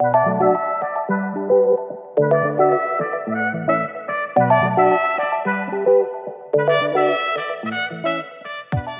Vi 0.00 0.04
er 0.04 0.08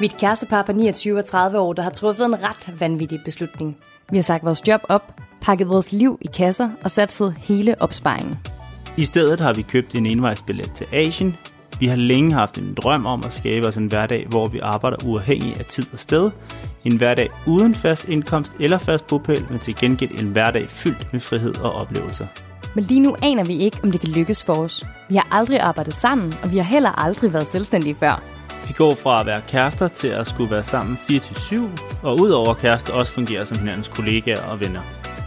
et 0.03 0.17
kærestepar 0.21 0.63
på 0.63 0.73
29 0.73 1.19
og 1.19 1.25
30 1.25 1.59
år, 1.59 1.73
der 1.73 1.83
har 1.83 1.91
truffet 1.91 2.27
en 2.27 2.43
ret 2.43 2.81
vanvittig 2.81 3.21
beslutning. 3.25 3.77
Vi 4.11 4.17
har 4.17 4.23
sagt 4.23 4.45
vores 4.45 4.69
job 4.69 4.81
op, 4.89 5.21
pakket 5.41 5.69
vores 5.69 5.93
liv 5.93 6.19
i 6.21 6.27
kasser 6.27 6.71
og 6.85 6.91
satset 6.91 7.35
hele 7.39 7.83
opsparingen. 7.83 8.39
I 8.97 9.05
stedet 9.05 9.41
har 9.41 9.53
vi 9.53 9.63
købt 9.63 9.95
en 9.95 10.07
envejsbillet 10.07 10.73
til 10.73 10.87
Asien. 10.93 11.37
Vi 11.81 11.87
har 11.87 11.97
længe 11.97 12.33
haft 12.33 12.59
en 12.59 12.75
drøm 12.75 13.07
om 13.07 13.23
at 13.27 13.33
skabe 13.33 13.67
os 13.67 13.77
en 13.77 13.87
hverdag, 13.87 14.27
hvor 14.29 14.49
vi 14.49 14.59
arbejder 14.59 14.97
uafhængig 15.07 15.57
af 15.59 15.65
tid 15.65 15.87
og 15.93 15.99
sted. 15.99 16.31
En 16.89 16.97
hverdag 16.97 17.31
uden 17.47 17.75
fast 17.75 18.09
indkomst 18.09 18.53
eller 18.61 18.79
fast 18.79 19.07
bopæl, 19.07 19.47
men 19.51 19.59
til 19.59 19.77
gengæld 19.77 20.21
en 20.21 20.27
hverdag 20.27 20.69
fyldt 20.69 21.13
med 21.13 21.21
frihed 21.21 21.61
og 21.61 21.73
oplevelser. 21.73 22.27
Men 22.75 22.85
lige 22.85 23.01
nu 23.01 23.17
aner 23.23 23.45
vi 23.45 23.57
ikke, 23.57 23.79
om 23.83 23.93
det 23.93 24.01
kan 24.01 24.11
lykkes 24.11 24.45
for 24.45 24.55
os. 24.55 24.87
Vi 25.09 25.17
har 25.17 25.29
aldrig 25.31 25.61
arbejdet 25.61 25.95
sammen, 25.95 26.35
og 26.43 26.53
vi 26.53 26.57
har 26.57 26.65
heller 26.65 27.05
aldrig 27.05 27.33
været 27.33 27.47
selvstændige 27.47 27.95
før. 27.95 28.23
Vi 28.67 28.73
går 28.73 28.95
fra 28.95 29.21
at 29.21 29.27
være 29.27 29.41
kærester 29.49 29.89
til 29.89 30.09
at 30.09 30.27
skulle 30.27 30.51
være 30.51 30.63
sammen 30.63 30.97
24-7, 30.97 31.57
og 32.03 32.21
udover 32.21 32.55
kærester 32.55 32.93
også 32.93 33.13
fungere 33.13 33.47
som 33.47 33.59
hinandens 33.59 33.89
kollegaer 33.89 34.43
og 34.51 34.61
venner. 34.61 34.81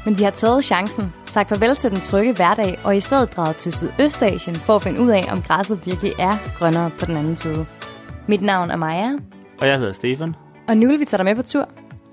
Men 0.05 0.17
vi 0.17 0.23
har 0.23 0.31
taget 0.31 0.63
chancen, 0.63 1.13
sagt 1.25 1.49
farvel 1.49 1.75
til 1.75 1.91
den 1.91 2.02
trygge 2.02 2.33
hverdag, 2.33 2.80
og 2.83 2.97
i 2.97 2.99
stedet 2.99 3.35
draget 3.35 3.55
til 3.55 3.73
Sydøstasien 3.73 4.55
for 4.55 4.75
at 4.75 4.81
finde 4.81 5.02
ud 5.02 5.09
af, 5.09 5.23
om 5.31 5.41
græsset 5.41 5.85
virkelig 5.85 6.13
er 6.19 6.38
grønnere 6.59 6.89
på 6.99 7.05
den 7.05 7.16
anden 7.16 7.35
side. 7.35 7.66
Mit 8.27 8.41
navn 8.41 8.71
er 8.71 8.75
Maja, 8.75 9.11
Og 9.59 9.67
jeg 9.67 9.77
hedder 9.77 9.93
Stefan. 9.93 10.35
Og 10.67 10.77
nu 10.77 10.88
vil 10.88 10.99
vi 10.99 11.05
tage 11.05 11.17
dig 11.17 11.25
med 11.25 11.35
på 11.35 11.41
tur. 11.41 11.70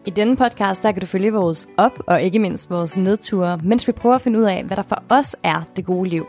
I 0.07 0.11
denne 0.11 0.37
podcast, 0.37 0.83
der 0.83 0.93
kan 0.93 1.01
du 1.01 1.07
følge 1.07 1.33
vores 1.33 1.69
op- 1.77 2.03
og 2.07 2.23
ikke 2.23 2.39
mindst 2.39 2.71
vores 2.71 2.99
nedture, 2.99 3.61
mens 3.65 3.87
vi 3.87 3.93
prøver 3.93 4.15
at 4.15 4.21
finde 4.21 4.39
ud 4.39 4.45
af, 4.45 4.65
hvad 4.65 4.77
der 4.77 4.83
for 4.83 5.03
os 5.09 5.37
er 5.43 5.63
det 5.77 5.85
gode 5.85 6.09
liv. 6.09 6.27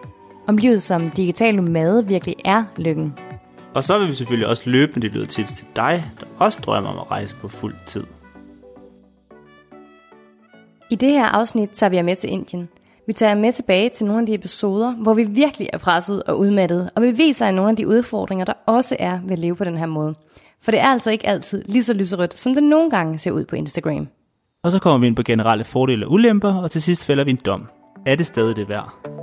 Om 0.47 0.57
livet 0.57 0.81
som 0.81 1.11
digital 1.11 1.55
nomade 1.55 2.07
virkelig 2.07 2.35
er 2.45 2.63
lykken. 2.77 3.13
Og 3.73 3.83
så 3.83 3.99
vil 3.99 4.07
vi 4.07 4.13
selvfølgelig 4.13 4.47
også 4.47 4.69
løbende 4.69 5.19
ud 5.19 5.25
tips 5.25 5.51
til 5.51 5.67
dig, 5.75 6.03
der 6.19 6.25
også 6.39 6.59
drømmer 6.65 6.89
om 6.89 6.97
at 6.97 7.11
rejse 7.11 7.35
på 7.35 7.47
fuld 7.47 7.75
tid. 7.85 8.03
I 10.89 10.95
det 10.95 11.11
her 11.11 11.25
afsnit 11.25 11.69
tager 11.69 11.89
vi 11.89 11.95
jer 11.95 12.03
med 12.03 12.15
til 12.15 12.29
Indien. 12.29 12.69
Vi 13.07 13.13
tager 13.13 13.29
jer 13.29 13.39
med 13.39 13.53
tilbage 13.53 13.89
til 13.89 14.05
nogle 14.05 14.19
af 14.21 14.25
de 14.25 14.33
episoder, 14.33 14.91
hvor 14.91 15.13
vi 15.13 15.23
virkelig 15.23 15.69
er 15.73 15.77
presset 15.77 16.23
og 16.23 16.39
udmattet, 16.39 16.89
og 16.95 17.01
vi 17.01 17.11
viser 17.11 17.45
jer 17.45 17.51
nogle 17.51 17.69
af 17.69 17.75
de 17.75 17.87
udfordringer, 17.87 18.45
der 18.45 18.53
også 18.65 18.95
er 18.99 19.19
ved 19.23 19.31
at 19.31 19.39
leve 19.39 19.55
på 19.55 19.63
den 19.63 19.77
her 19.77 19.85
måde. 19.85 20.15
For 20.61 20.71
det 20.71 20.79
er 20.79 20.87
altså 20.87 21.11
ikke 21.11 21.27
altid 21.27 21.63
lige 21.65 21.83
så 21.83 21.93
lyserødt, 21.93 22.37
som 22.37 22.53
det 22.53 22.63
nogle 22.63 22.89
gange 22.89 23.19
ser 23.19 23.31
ud 23.31 23.45
på 23.45 23.55
Instagram. 23.55 24.07
Og 24.63 24.71
så 24.71 24.79
kommer 24.79 24.99
vi 24.99 25.07
ind 25.07 25.15
på 25.15 25.23
generelle 25.23 25.63
fordele 25.63 26.05
og 26.05 26.11
ulemper, 26.11 26.53
og 26.53 26.71
til 26.71 26.81
sidst 26.81 27.05
fælder 27.05 27.23
vi 27.23 27.31
en 27.31 27.39
dom. 27.45 27.67
Er 28.05 28.15
det 28.15 28.25
stadig 28.25 28.55
det 28.55 28.69
værd? 28.69 29.19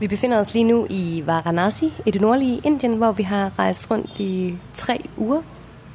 Vi 0.00 0.08
befinder 0.08 0.38
os 0.38 0.54
lige 0.54 0.64
nu 0.64 0.86
i 0.90 1.22
Varanasi 1.26 1.92
i 2.06 2.10
det 2.10 2.20
nordlige 2.20 2.60
Indien, 2.64 2.96
hvor 2.96 3.12
vi 3.12 3.22
har 3.22 3.58
rejst 3.58 3.90
rundt 3.90 4.20
i 4.20 4.54
tre 4.74 5.00
uger. 5.16 5.42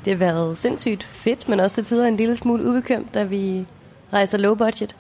Det 0.06 0.14
har 0.14 0.18
været 0.18 0.58
sindssygt 0.58 1.04
fedt, 1.04 1.50
men 1.50 1.60
også 1.60 1.76
til 1.76 1.86
tider 1.86 2.08
en 2.08 2.18
lille 2.18 2.36
smule 2.36 2.70
ubekvemt, 2.70 3.14
da 3.14 3.24
vi 3.24 3.66
rejser 4.14 4.38
low 4.38 4.56
budget. 4.56 4.96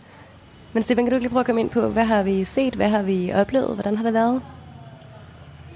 Men 0.73 0.83
Stefan, 0.83 1.05
kan 1.05 1.11
du 1.11 1.15
ikke 1.15 1.23
lige 1.23 1.31
prøve 1.31 1.39
at 1.39 1.45
komme 1.45 1.61
ind 1.61 1.69
på, 1.69 1.89
hvad 1.89 2.05
har 2.05 2.23
vi 2.23 2.45
set, 2.45 2.75
hvad 2.75 2.89
har 2.89 3.01
vi 3.01 3.31
oplevet, 3.35 3.73
hvordan 3.73 3.97
har 3.97 4.03
det 4.03 4.13
været? 4.13 4.41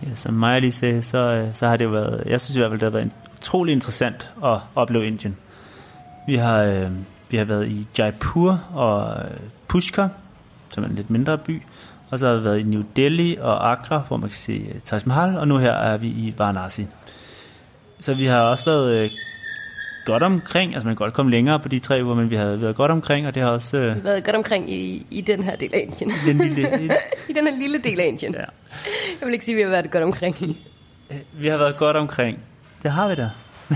Ja, 0.03 0.15
som 0.15 0.33
Maja 0.33 0.59
lige 0.59 0.71
sagde, 0.71 1.01
så, 1.01 1.17
øh, 1.17 1.53
så 1.53 1.67
har 1.67 1.77
det 1.77 1.85
jo 1.85 1.89
været, 1.89 2.23
jeg 2.25 2.41
synes 2.41 2.55
i 2.55 2.59
hvert 2.59 2.71
fald, 2.71 2.79
det 2.79 2.85
har 2.85 2.99
været 2.99 3.11
utrolig 3.37 3.73
interessant 3.73 4.33
at 4.43 4.57
opleve 4.75 5.07
Indien. 5.07 5.37
Vi 6.27 6.35
har, 6.35 6.61
øh, 6.63 6.91
vi 7.29 7.37
har 7.37 7.45
været 7.45 7.67
i 7.67 7.87
Jaipur 7.97 8.61
og 8.73 9.23
øh, 9.23 9.39
Pushkar, 9.67 10.09
som 10.73 10.83
er 10.83 10.87
en 10.87 10.95
lidt 10.95 11.09
mindre 11.09 11.37
by, 11.37 11.61
og 12.09 12.19
så 12.19 12.27
har 12.27 12.35
vi 12.35 12.43
været 12.43 12.59
i 12.59 12.63
New 12.63 12.83
Delhi 12.95 13.37
og 13.37 13.71
Agra, 13.71 14.03
hvor 14.07 14.17
man 14.17 14.29
kan 14.29 14.37
se 14.37 14.71
øh, 14.75 14.81
Taj 14.81 14.99
Mahal, 15.05 15.37
og 15.37 15.47
nu 15.47 15.57
her 15.57 15.71
er 15.71 15.97
vi 15.97 16.07
i 16.07 16.33
Varanasi. 16.37 16.87
Så 17.99 18.13
vi 18.13 18.25
har 18.25 18.39
også 18.39 18.65
været 18.65 19.03
øh, 19.03 19.09
godt 20.05 20.23
omkring, 20.23 20.73
altså 20.73 20.85
man 20.87 20.95
kan 20.95 21.05
godt 21.05 21.13
komme 21.13 21.31
længere 21.31 21.59
på 21.59 21.67
de 21.67 21.79
tre 21.79 22.03
uger, 22.03 22.15
men 22.15 22.29
vi 22.29 22.35
har 22.35 22.55
været 22.55 22.75
godt 22.75 22.91
omkring, 22.91 23.27
og 23.27 23.35
det 23.35 23.43
har 23.43 23.49
også 23.49 23.77
øh, 23.77 23.83
Vi 23.83 23.89
har 23.89 24.01
været 24.01 24.23
godt 24.23 24.35
omkring 24.35 24.71
i, 24.71 25.05
i 25.11 25.21
den 25.21 25.43
her 25.43 25.55
del 25.55 25.73
af 25.73 25.79
Indien. 25.87 26.11
den 26.25 26.37
lille, 26.37 26.77
lille 26.77 26.95
I 27.29 27.33
den 27.33 27.47
her 27.47 27.57
lille 27.57 27.77
del 27.77 27.99
af 27.99 28.05
Indien. 28.05 28.33
ja. 28.33 28.39
Jeg 29.19 29.25
vil 29.25 29.33
ikke 29.33 29.45
sige, 29.45 29.55
at 29.55 29.57
vi 29.57 29.61
har 29.61 29.69
været 29.69 29.91
godt 29.91 30.03
omkring 30.03 30.41
i. 30.41 30.57
Vi 31.33 31.47
har 31.47 31.57
været 31.57 31.77
godt 31.77 31.97
omkring. 31.97 32.39
Det 32.83 32.91
har 32.91 33.07
vi 33.07 33.15
da. 33.15 33.29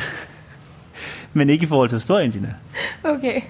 Men 1.33 1.49
ikke 1.49 1.63
i 1.63 1.67
forhold 1.67 1.89
til, 1.89 1.95
hvor 1.95 2.01
stor 2.01 2.19
Indien 2.19 2.45
er. 2.45 3.09
Okay. 3.09 3.41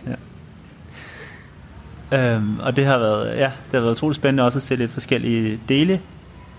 Øhm, 2.12 2.60
og 2.60 2.76
det 2.76 2.86
har 2.86 2.98
været, 2.98 3.38
ja, 3.38 3.52
det 3.66 3.74
har 3.74 3.80
været 3.80 3.92
utroligt 3.92 4.16
spændende 4.16 4.44
også 4.44 4.60
at 4.60 4.64
se 4.64 4.76
lidt 4.76 4.92
forskellige 4.92 5.60
dele 5.70 6.02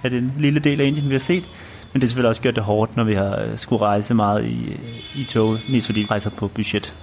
af 0.02 0.10
den 0.10 0.32
lille 0.38 0.60
del 0.60 0.80
af 0.80 0.84
Indien, 0.84 1.08
vi 1.08 1.14
har 1.14 1.18
set. 1.18 1.48
Men 1.98 2.00
det 2.00 2.08
har 2.08 2.10
selvfølgelig 2.10 2.28
også 2.28 2.42
gjort 2.42 2.56
det 2.56 2.64
hårdt, 2.64 2.96
når 2.96 3.04
vi 3.04 3.14
har 3.14 3.40
øh, 3.40 3.58
skulle 3.58 3.84
rejse 3.84 4.14
meget 4.14 4.44
i, 4.44 4.80
i 5.16 5.24
toget, 5.24 5.60
mest 5.68 5.86
fordi 5.86 6.00
vi 6.00 6.06
rejser 6.06 6.30
på 6.30 6.48
budget. 6.48 6.94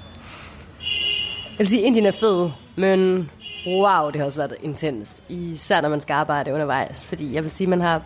Jeg 1.51 1.59
vil 1.59 1.67
sige, 1.67 1.81
at 1.81 1.85
Indien 1.85 2.05
er 2.05 2.11
fed, 2.11 2.49
men 2.75 3.29
wow, 3.67 4.09
det 4.09 4.15
har 4.15 4.25
også 4.25 4.39
været 4.39 4.55
intenst. 4.63 5.17
Især 5.29 5.81
når 5.81 5.89
man 5.89 6.01
skal 6.01 6.13
arbejde 6.13 6.53
undervejs. 6.53 7.05
Fordi 7.05 7.33
jeg 7.33 7.43
vil 7.43 7.51
sige, 7.51 7.65
at 7.65 7.69
man 7.69 7.81
har 7.81 8.01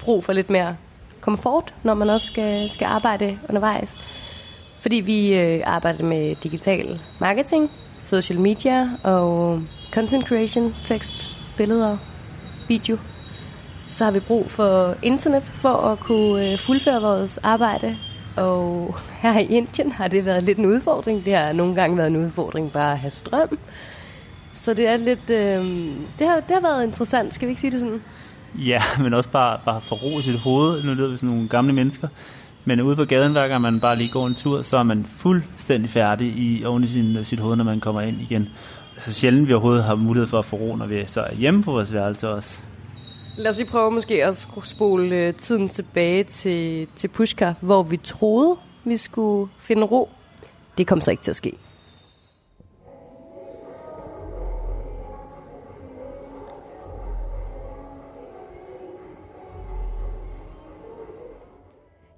brug 0.00 0.24
for 0.24 0.32
lidt 0.32 0.50
mere 0.50 0.76
komfort, 1.20 1.74
når 1.82 1.94
man 1.94 2.10
også 2.10 2.26
skal, 2.26 2.70
skal 2.70 2.86
arbejde 2.86 3.38
undervejs. 3.48 3.94
Fordi 4.78 4.96
vi 4.96 5.34
øh, 5.34 5.62
arbejder 5.64 6.04
med 6.04 6.36
digital 6.42 7.00
marketing, 7.18 7.70
social 8.04 8.40
media 8.40 8.90
og 9.02 9.62
content 9.92 10.28
creation, 10.28 10.74
tekst, 10.84 11.28
billeder, 11.56 11.96
video. 12.68 12.98
Så 13.88 14.04
har 14.04 14.10
vi 14.10 14.20
brug 14.20 14.50
for 14.50 14.94
internet 15.02 15.52
for 15.54 15.68
at 15.68 16.00
kunne 16.00 16.52
øh, 16.52 16.58
fuldføre 16.58 17.02
vores 17.02 17.38
arbejde. 17.42 17.96
Og 18.36 18.96
her 19.22 19.38
i 19.38 19.44
Indien 19.44 19.92
har 19.92 20.08
det 20.08 20.24
været 20.24 20.42
lidt 20.42 20.58
en 20.58 20.66
udfordring. 20.66 21.24
Det 21.24 21.34
har 21.36 21.52
nogle 21.52 21.74
gange 21.74 21.96
været 21.96 22.08
en 22.08 22.16
udfordring 22.16 22.72
bare 22.72 22.92
at 22.92 22.98
have 22.98 23.10
strøm. 23.10 23.58
Så 24.52 24.74
det 24.74 24.88
er 24.88 24.96
lidt... 24.96 25.30
Øh, 25.30 25.64
det, 26.18 26.26
har, 26.26 26.34
det 26.34 26.50
har 26.50 26.60
været 26.60 26.84
interessant, 26.84 27.34
skal 27.34 27.48
vi 27.48 27.50
ikke 27.50 27.60
sige 27.60 27.70
det 27.70 27.80
sådan? 27.80 28.02
Ja, 28.54 28.82
men 29.02 29.14
også 29.14 29.30
bare, 29.30 29.58
bare 29.64 29.80
få 29.80 29.94
ro 29.94 30.18
i 30.18 30.22
sit 30.22 30.38
hoved. 30.38 30.82
Nu 30.82 30.94
lyder 30.94 31.08
vi 31.08 31.16
som 31.16 31.28
nogle 31.28 31.48
gamle 31.48 31.72
mennesker. 31.72 32.08
Men 32.64 32.80
ude 32.80 32.96
på 32.96 33.04
gaden, 33.04 33.32
hver 33.32 33.48
gang 33.48 33.62
man 33.62 33.80
bare 33.80 33.96
lige 33.96 34.08
går 34.08 34.26
en 34.26 34.34
tur, 34.34 34.62
så 34.62 34.76
er 34.76 34.82
man 34.82 35.04
fuldstændig 35.04 35.90
færdig 35.90 36.26
i, 36.26 36.64
oven 36.64 36.84
i 36.84 36.86
sin, 36.86 37.24
sit 37.24 37.40
hoved, 37.40 37.56
når 37.56 37.64
man 37.64 37.80
kommer 37.80 38.00
ind 38.00 38.20
igen. 38.20 38.48
Så 38.98 39.12
sjældent 39.12 39.48
vi 39.48 39.52
overhovedet 39.52 39.84
har 39.84 39.94
mulighed 39.94 40.28
for 40.28 40.38
at 40.38 40.44
få 40.44 40.56
ro, 40.56 40.76
når 40.76 40.86
vi 40.86 41.04
så 41.06 41.20
er 41.20 41.34
hjemme 41.34 41.62
på 41.62 41.72
vores 41.72 41.92
værelse 41.92 42.28
også. 42.28 42.62
Lad 43.38 43.50
os 43.50 43.56
lige 43.56 43.68
prøve 43.70 43.90
måske 43.90 44.24
at 44.24 44.46
spole 44.64 45.16
øh, 45.16 45.34
tiden 45.34 45.68
tilbage 45.68 46.24
til, 46.24 46.88
til 46.96 47.08
Pushkar, 47.08 47.54
hvor 47.60 47.82
vi 47.82 47.96
troede, 47.96 48.56
vi 48.84 48.96
skulle 48.96 49.52
finde 49.60 49.82
ro. 49.82 50.08
Det 50.78 50.86
kom 50.86 51.00
så 51.00 51.10
ikke 51.10 51.22
til 51.22 51.30
at 51.30 51.36
ske. 51.36 51.52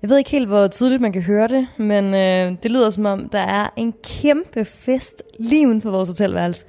Jeg 0.03 0.11
ved 0.11 0.19
ikke 0.19 0.31
helt, 0.31 0.49
hvor 0.49 0.69
tydeligt 0.69 1.03
man 1.03 1.13
kan 1.13 1.23
høre 1.23 1.49
det, 1.49 1.69
men 1.79 2.15
øh, 2.15 2.63
det 2.63 2.71
lyder 2.71 2.91
som 2.91 3.07
om, 3.07 3.29
der 3.29 3.39
er 3.39 3.69
en 3.77 3.95
kæmpe 4.03 4.65
fest 4.65 5.23
lige 5.39 5.69
uden 5.69 5.83
for 5.83 5.91
vores 5.91 6.09
hotelværelse. 6.09 6.67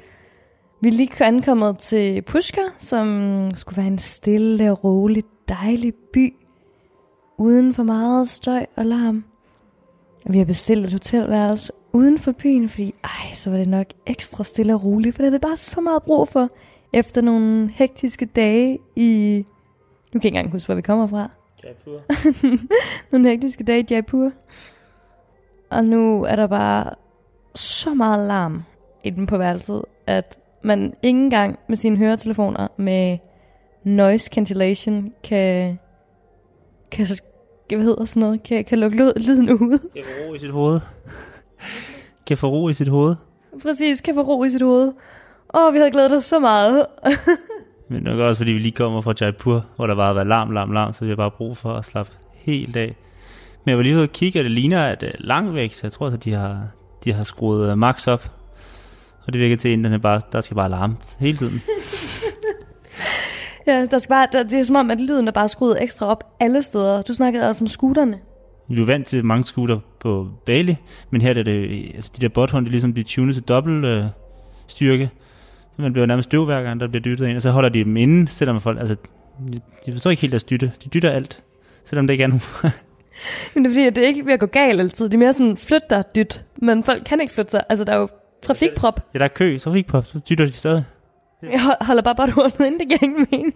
Vi 0.81 0.87
er 0.87 0.91
lige 0.91 1.23
ankommet 1.23 1.77
til 1.77 2.21
Pushkar, 2.21 2.75
som 2.77 3.51
skulle 3.55 3.77
være 3.77 3.87
en 3.87 3.97
stille 3.97 4.71
og 4.71 4.83
rolig, 4.83 5.23
dejlig 5.49 5.93
by, 6.13 6.33
uden 7.37 7.73
for 7.73 7.83
meget 7.83 8.29
støj 8.29 8.65
og 8.75 8.85
larm. 8.85 9.23
Og 10.25 10.33
vi 10.33 10.37
har 10.37 10.45
bestilt 10.45 10.85
et 10.85 10.91
hotelværelse 10.91 11.73
uden 11.93 12.19
for 12.19 12.31
byen, 12.31 12.69
fordi 12.69 12.93
ej, 13.03 13.33
så 13.35 13.49
var 13.49 13.57
det 13.57 13.67
nok 13.67 13.85
ekstra 14.05 14.43
stille 14.43 14.73
og 14.73 14.83
roligt, 14.83 15.15
for 15.15 15.21
det 15.21 15.31
havde 15.31 15.39
bare 15.39 15.57
så 15.57 15.81
meget 15.81 16.03
brug 16.03 16.27
for, 16.27 16.49
efter 16.93 17.21
nogle 17.21 17.69
hektiske 17.69 18.25
dage 18.25 18.79
i... 18.95 19.37
Nu 20.13 20.19
kan 20.19 20.23
jeg 20.23 20.25
ikke 20.25 20.27
engang 20.27 20.51
huske, 20.51 20.67
hvor 20.67 20.75
vi 20.75 20.81
kommer 20.81 21.07
fra. 21.07 21.29
Jaipur. 21.63 22.01
Nogle 23.11 23.29
hektiske 23.29 23.63
dage 23.63 23.79
i 23.79 23.85
Jaipur. 23.89 24.31
Og 25.69 25.85
nu 25.85 26.23
er 26.23 26.35
der 26.35 26.47
bare 26.47 26.93
så 27.55 27.93
meget 27.93 28.27
larm 28.27 28.63
inde 29.03 29.27
på 29.27 29.37
værelset, 29.37 29.81
at 30.07 30.39
man 30.61 30.93
ikke 31.03 31.19
engang 31.19 31.59
med 31.67 31.77
sine 31.77 31.97
høretelefoner 31.97 32.67
med 32.77 33.17
noise 33.83 34.29
cancellation 34.33 35.13
kan, 35.23 35.79
kan 36.91 37.07
hvad 37.69 37.85
hedder 37.85 38.05
sådan 38.05 38.21
noget, 38.21 38.43
kan, 38.43 38.65
kan 38.65 38.79
lukke 38.79 38.97
lyd, 38.97 39.13
lyden 39.15 39.49
ud. 39.49 39.79
Kan 39.95 40.03
få 40.05 40.27
ro 40.27 40.33
i 40.33 40.39
sit 40.39 40.51
hoved. 40.51 40.79
Kan 42.27 42.37
få 42.37 42.47
ro 42.47 42.69
i 42.69 42.73
sit 42.73 42.87
hoved. 42.87 43.15
Præcis, 43.61 44.01
kan 44.01 44.15
få 44.15 44.21
ro 44.21 44.43
i 44.43 44.49
sit 44.49 44.61
hoved. 44.61 44.93
Åh, 45.53 45.73
vi 45.73 45.77
havde 45.77 45.91
glædet 45.91 46.17
os 46.17 46.25
så 46.25 46.39
meget. 46.39 46.85
Men 47.89 48.03
nok 48.03 48.19
også, 48.19 48.37
fordi 48.37 48.51
vi 48.51 48.59
lige 48.59 48.71
kommer 48.71 49.01
fra 49.01 49.13
Jaipur, 49.21 49.65
hvor 49.75 49.87
der 49.87 49.95
bare 49.95 50.07
har 50.07 50.13
været 50.13 50.27
larm, 50.27 50.51
larm, 50.51 50.71
larm, 50.71 50.93
så 50.93 51.05
vi 51.05 51.09
har 51.09 51.15
bare 51.15 51.31
brug 51.31 51.57
for 51.57 51.73
at 51.73 51.85
slappe 51.85 52.11
helt 52.33 52.75
af. 52.75 52.95
Men 53.65 53.69
jeg 53.69 53.77
var 53.77 53.83
lige 53.83 53.95
ude 53.95 54.03
og 54.03 54.09
kigge, 54.09 54.39
og 54.39 54.43
det 54.43 54.51
ligner, 54.51 54.85
at 54.85 55.01
det 55.01 55.09
er 55.09 55.15
langt 55.19 55.55
væk, 55.55 55.73
så 55.73 55.79
jeg 55.83 55.91
tror, 55.91 56.07
at 56.07 56.23
de 56.23 56.33
har, 56.33 56.67
de 57.03 57.13
har 57.13 57.23
skruet 57.23 57.71
uh, 57.71 57.77
max 57.77 58.07
op. 58.07 58.38
Og 59.29 59.33
det 59.33 59.41
virker 59.41 59.57
til, 59.57 59.69
at 59.69 59.91
den 59.91 60.01
bare, 60.01 60.21
der 60.31 60.41
skal 60.41 60.55
bare 60.55 60.69
larme 60.69 60.95
hele 61.19 61.37
tiden. 61.37 61.61
Ja, 63.67 63.85
der 63.91 63.97
skal 63.97 64.09
bare, 64.09 64.27
der, 64.31 64.43
det 64.43 64.59
er 64.59 64.63
som 64.63 64.75
om, 64.75 64.91
at 64.91 65.01
lyden 65.01 65.27
er 65.27 65.31
bare 65.31 65.49
skruet 65.49 65.83
ekstra 65.83 66.05
op 66.05 66.23
alle 66.39 66.63
steder. 66.63 67.01
Du 67.01 67.13
snakkede 67.13 67.49
også 67.49 67.63
om 67.63 67.67
scooterne. 67.67 68.19
Vi 68.69 68.81
er 68.81 68.85
vant 68.85 69.07
til 69.07 69.25
mange 69.25 69.45
scooter 69.45 69.79
på 69.99 70.27
Bali, 70.45 70.75
men 71.09 71.21
her 71.21 71.29
er 71.29 71.43
det, 71.43 71.91
altså 71.95 72.11
de 72.15 72.21
der 72.21 72.29
botthorn, 72.29 72.63
det 72.63 72.69
er 72.69 72.71
ligesom 72.71 72.93
de 72.93 73.03
tunet 73.03 73.35
til 73.35 73.43
dobbelt 73.43 73.85
øh, 73.85 74.03
styrke. 74.67 75.09
Man 75.77 75.93
bliver 75.93 76.05
nærmest 76.05 76.31
døv 76.31 76.45
hver 76.45 76.61
gang, 76.61 76.79
der 76.79 76.87
bliver 76.87 77.03
dyttet 77.03 77.27
ind, 77.27 77.35
og 77.35 77.41
så 77.41 77.51
holder 77.51 77.69
de 77.69 77.83
dem 77.83 77.97
inde, 77.97 78.31
selvom 78.31 78.59
folk, 78.59 78.79
altså, 78.79 78.95
jeg 79.85 79.93
forstår 79.93 80.09
ikke 80.09 80.21
helt 80.21 80.31
deres 80.31 80.43
dytte. 80.43 80.71
De 80.83 80.89
dytter 80.89 81.11
alt, 81.11 81.43
selvom 81.85 82.07
det 82.07 82.13
ikke 82.13 82.23
er 82.23 82.27
nogen. 82.27 82.43
Men 83.55 83.63
det 83.63 83.69
er 83.69 83.73
fordi, 83.73 83.87
at 83.87 83.95
det 83.95 84.03
er 84.03 84.07
ikke 84.07 84.25
ved 84.25 84.33
at 84.33 84.39
gå 84.39 84.45
galt 84.45 84.79
altid. 84.79 85.05
Det 85.05 85.13
er 85.13 85.19
mere 85.19 85.33
sådan, 85.33 85.57
flyt 85.57 85.89
dig 85.89 86.03
dyt. 86.15 86.43
Men 86.55 86.83
folk 86.83 87.03
kan 87.05 87.21
ikke 87.21 87.33
flytte 87.33 87.51
sig. 87.51 87.63
Altså, 87.69 87.85
der 87.85 87.93
er 87.93 87.97
jo 87.97 88.07
trafikprop. 88.41 88.99
Ja, 89.13 89.19
der 89.19 89.25
er 89.25 89.29
kø, 89.29 89.57
trafikprop, 89.59 90.05
så 90.05 90.19
dytter 90.29 90.45
de 90.45 90.51
stadig. 90.51 90.83
Jeg 91.51 91.63
hold- 91.63 91.85
holder 91.85 92.01
bare 92.01 92.15
bare 92.15 92.31
hornet 92.31 92.65
inde, 92.67 92.79
det 92.79 92.87
giver 92.87 92.99
ingen 93.03 93.27
mening. 93.31 93.53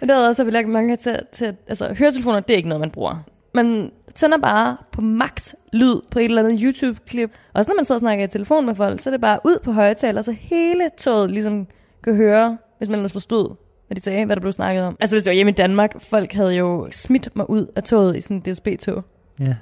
Og 0.00 0.08
derudover 0.08 0.32
så 0.32 0.42
har 0.42 0.44
vi 0.44 0.50
lagt 0.50 0.68
mange 0.68 0.96
til, 0.96 1.18
til, 1.32 1.56
altså 1.68 1.94
høretelefoner, 1.98 2.40
det 2.40 2.52
er 2.52 2.56
ikke 2.56 2.68
noget, 2.68 2.80
man 2.80 2.90
bruger. 2.90 3.16
Man 3.54 3.90
tænder 4.14 4.38
bare 4.38 4.76
på 4.92 5.00
max 5.00 5.54
lyd 5.72 5.94
på 6.10 6.18
et 6.18 6.24
eller 6.24 6.42
andet 6.44 6.60
YouTube-klip. 6.62 7.30
Også 7.54 7.70
når 7.70 7.76
man 7.76 7.84
sidder 7.84 7.96
og 7.96 8.00
snakker 8.00 8.24
i 8.24 8.28
telefon 8.28 8.66
med 8.66 8.74
folk, 8.74 9.00
så 9.00 9.10
er 9.10 9.12
det 9.12 9.20
bare 9.20 9.38
ud 9.44 9.58
på 9.64 9.72
højtaler, 9.72 10.22
så 10.22 10.32
hele 10.32 10.90
toget 10.98 11.30
ligesom 11.30 11.66
kan 12.04 12.16
høre, 12.16 12.58
hvis 12.78 12.88
man 12.88 12.98
ellers 12.98 13.12
forstod, 13.12 13.54
hvad 13.86 13.94
de 13.94 14.00
sagde, 14.00 14.24
hvad 14.26 14.36
der 14.36 14.40
blev 14.40 14.52
snakket 14.52 14.84
om. 14.84 14.96
Altså 15.00 15.16
hvis 15.16 15.22
det 15.22 15.30
var 15.30 15.34
hjemme 15.34 15.52
i 15.52 15.54
Danmark, 15.54 16.00
folk 16.00 16.32
havde 16.32 16.54
jo 16.54 16.88
smidt 16.92 17.28
mig 17.36 17.50
ud 17.50 17.66
af 17.76 17.82
toget 17.82 18.16
i 18.16 18.20
sådan 18.20 18.36
et 18.36 18.46
DSB-tog. 18.46 19.04
Ja. 19.40 19.54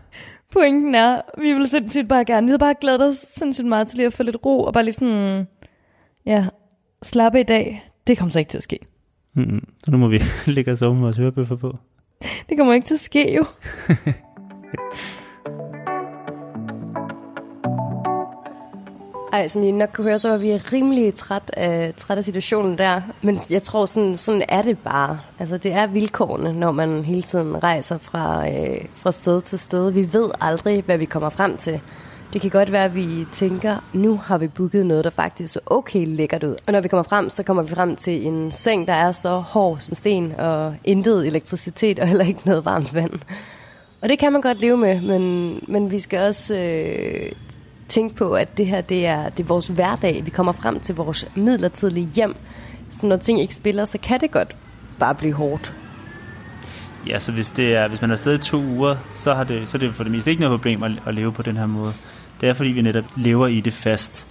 Pointen 0.52 0.94
er, 0.94 1.20
vi 1.40 1.52
ville 1.52 1.68
sindssygt 1.68 2.08
bare 2.08 2.24
gerne, 2.24 2.46
vi 2.46 2.50
havde 2.50 2.58
bare 2.58 2.74
glædet 2.80 3.08
os 3.08 3.26
sindssygt 3.36 3.68
meget 3.68 3.88
til 3.88 3.96
lige 3.96 4.06
at 4.06 4.12
få 4.12 4.22
lidt 4.22 4.36
ro, 4.46 4.64
og 4.64 4.72
bare 4.72 4.84
lige 4.84 4.94
sådan, 4.94 5.46
ja, 6.26 6.46
slappe 7.02 7.40
i 7.40 7.42
dag. 7.42 7.90
Det 8.06 8.18
kommer 8.18 8.32
så 8.32 8.38
ikke 8.38 8.48
til 8.48 8.58
at 8.58 8.62
ske. 8.62 8.78
Mm-hmm. 9.34 9.68
Så 9.84 9.90
nu 9.90 9.98
må 9.98 10.08
vi 10.08 10.20
ligge 10.46 10.70
og 10.70 10.78
sove 10.78 10.94
med 10.94 11.02
vores 11.02 11.16
hørebøffer 11.16 11.56
på. 11.56 11.78
Det 12.48 12.58
kommer 12.58 12.74
ikke 12.74 12.86
til 12.86 12.94
at 12.94 13.00
ske 13.00 13.34
jo. 13.34 13.44
Ej, 19.32 19.48
som 19.48 19.62
I 19.62 19.70
nok 19.70 19.88
kan 19.94 20.04
høre, 20.04 20.18
så 20.18 20.28
var 20.28 20.36
vi 20.36 20.56
rimelig 20.56 21.14
træt 21.14 21.50
af, 21.52 21.94
træt 21.96 22.18
af 22.18 22.24
situationen 22.24 22.78
der. 22.78 23.00
Men 23.22 23.40
jeg 23.50 23.62
tror, 23.62 23.86
sådan, 23.86 24.16
sådan 24.16 24.42
er 24.48 24.62
det 24.62 24.78
bare. 24.78 25.20
Altså, 25.38 25.58
det 25.58 25.72
er 25.72 25.86
vilkårene, 25.86 26.52
når 26.52 26.72
man 26.72 27.04
hele 27.04 27.22
tiden 27.22 27.62
rejser 27.62 27.98
fra, 27.98 28.50
øh, 28.50 28.84
fra 28.92 29.12
sted 29.12 29.42
til 29.42 29.58
sted. 29.58 29.90
Vi 29.90 30.12
ved 30.12 30.30
aldrig, 30.40 30.82
hvad 30.82 30.98
vi 30.98 31.04
kommer 31.04 31.28
frem 31.28 31.56
til. 31.56 31.80
Det 32.32 32.40
kan 32.40 32.50
godt 32.50 32.72
være, 32.72 32.84
at 32.84 32.94
vi 32.94 33.26
tænker, 33.32 33.76
nu 33.92 34.16
har 34.16 34.38
vi 34.38 34.48
booket 34.48 34.86
noget, 34.86 35.04
der 35.04 35.10
faktisk 35.10 35.52
så 35.52 35.60
okay 35.66 36.06
lækkert 36.06 36.44
ud. 36.44 36.56
Og 36.66 36.72
når 36.72 36.80
vi 36.80 36.88
kommer 36.88 37.02
frem, 37.02 37.30
så 37.30 37.42
kommer 37.42 37.62
vi 37.62 37.74
frem 37.74 37.96
til 37.96 38.26
en 38.26 38.50
seng, 38.50 38.86
der 38.86 38.92
er 38.92 39.12
så 39.12 39.38
hård 39.38 39.80
som 39.80 39.94
sten, 39.94 40.34
og 40.38 40.74
intet 40.84 41.26
elektricitet, 41.26 41.98
og 41.98 42.06
heller 42.06 42.24
ikke 42.24 42.40
noget 42.44 42.64
varmt 42.64 42.94
vand. 42.94 43.12
Og 44.00 44.08
det 44.08 44.18
kan 44.18 44.32
man 44.32 44.42
godt 44.42 44.60
leve 44.60 44.76
med, 44.76 45.00
men, 45.00 45.54
men 45.68 45.90
vi 45.90 46.00
skal 46.00 46.18
også 46.18 46.54
øh, 46.54 47.32
tænke 47.88 48.16
på, 48.16 48.32
at 48.32 48.58
det 48.58 48.66
her 48.66 48.80
det 48.80 49.06
er, 49.06 49.28
det 49.28 49.42
er 49.42 49.48
vores 49.48 49.68
hverdag. 49.68 50.24
Vi 50.24 50.30
kommer 50.30 50.52
frem 50.52 50.80
til 50.80 50.94
vores 50.94 51.28
midlertidige 51.34 52.08
hjem. 52.14 52.36
Så 52.90 53.06
når 53.06 53.16
ting 53.16 53.40
ikke 53.40 53.54
spiller, 53.54 53.84
så 53.84 53.98
kan 53.98 54.20
det 54.20 54.30
godt 54.30 54.56
bare 54.98 55.14
blive 55.14 55.32
hårdt. 55.32 55.74
Ja, 57.06 57.18
så 57.18 57.32
hvis, 57.32 57.50
det 57.50 57.76
er, 57.76 57.88
hvis 57.88 58.00
man 58.00 58.10
er 58.10 58.14
afsted 58.14 58.34
i 58.34 58.38
to 58.38 58.58
uger, 58.58 58.96
så, 59.14 59.34
har 59.34 59.44
det, 59.44 59.68
så 59.68 59.76
er 59.76 59.78
det 59.78 59.94
for 59.94 60.02
det 60.02 60.12
meste 60.12 60.30
ikke 60.30 60.40
noget 60.40 60.60
problem 60.60 60.82
at, 60.82 60.92
at 61.06 61.14
leve 61.14 61.32
på 61.32 61.42
den 61.42 61.56
her 61.56 61.66
måde. 61.66 61.92
Det 62.40 62.48
er 62.48 62.54
fordi, 62.54 62.70
vi 62.70 62.82
netop 62.82 63.04
lever 63.16 63.46
i 63.46 63.60
det 63.60 63.72
fast. 63.72 64.28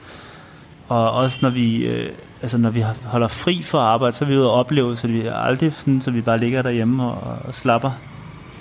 Og 0.88 1.12
også 1.12 1.39
når 1.42 1.50
vi, 1.50 1.86
øh, 1.86 2.12
altså 2.42 2.57
når 2.57 2.69
vi 2.69 2.83
holder 3.06 3.27
fri 3.27 3.63
for 3.63 3.80
arbejde, 3.80 4.15
så 4.15 4.25
er 4.25 4.30
vi 4.30 4.36
ude 4.36 4.51
og 4.51 4.54
opleve, 4.54 4.98
så 4.98 5.07
vi 5.07 5.21
er 5.21 5.33
aldrig 5.33 5.74
sådan, 5.74 6.01
så 6.01 6.12
vi 6.12 6.21
bare 6.21 6.38
ligger 6.38 6.62
derhjemme 6.62 7.04
og, 7.04 7.38
og 7.48 7.56
slapper. 7.56 7.92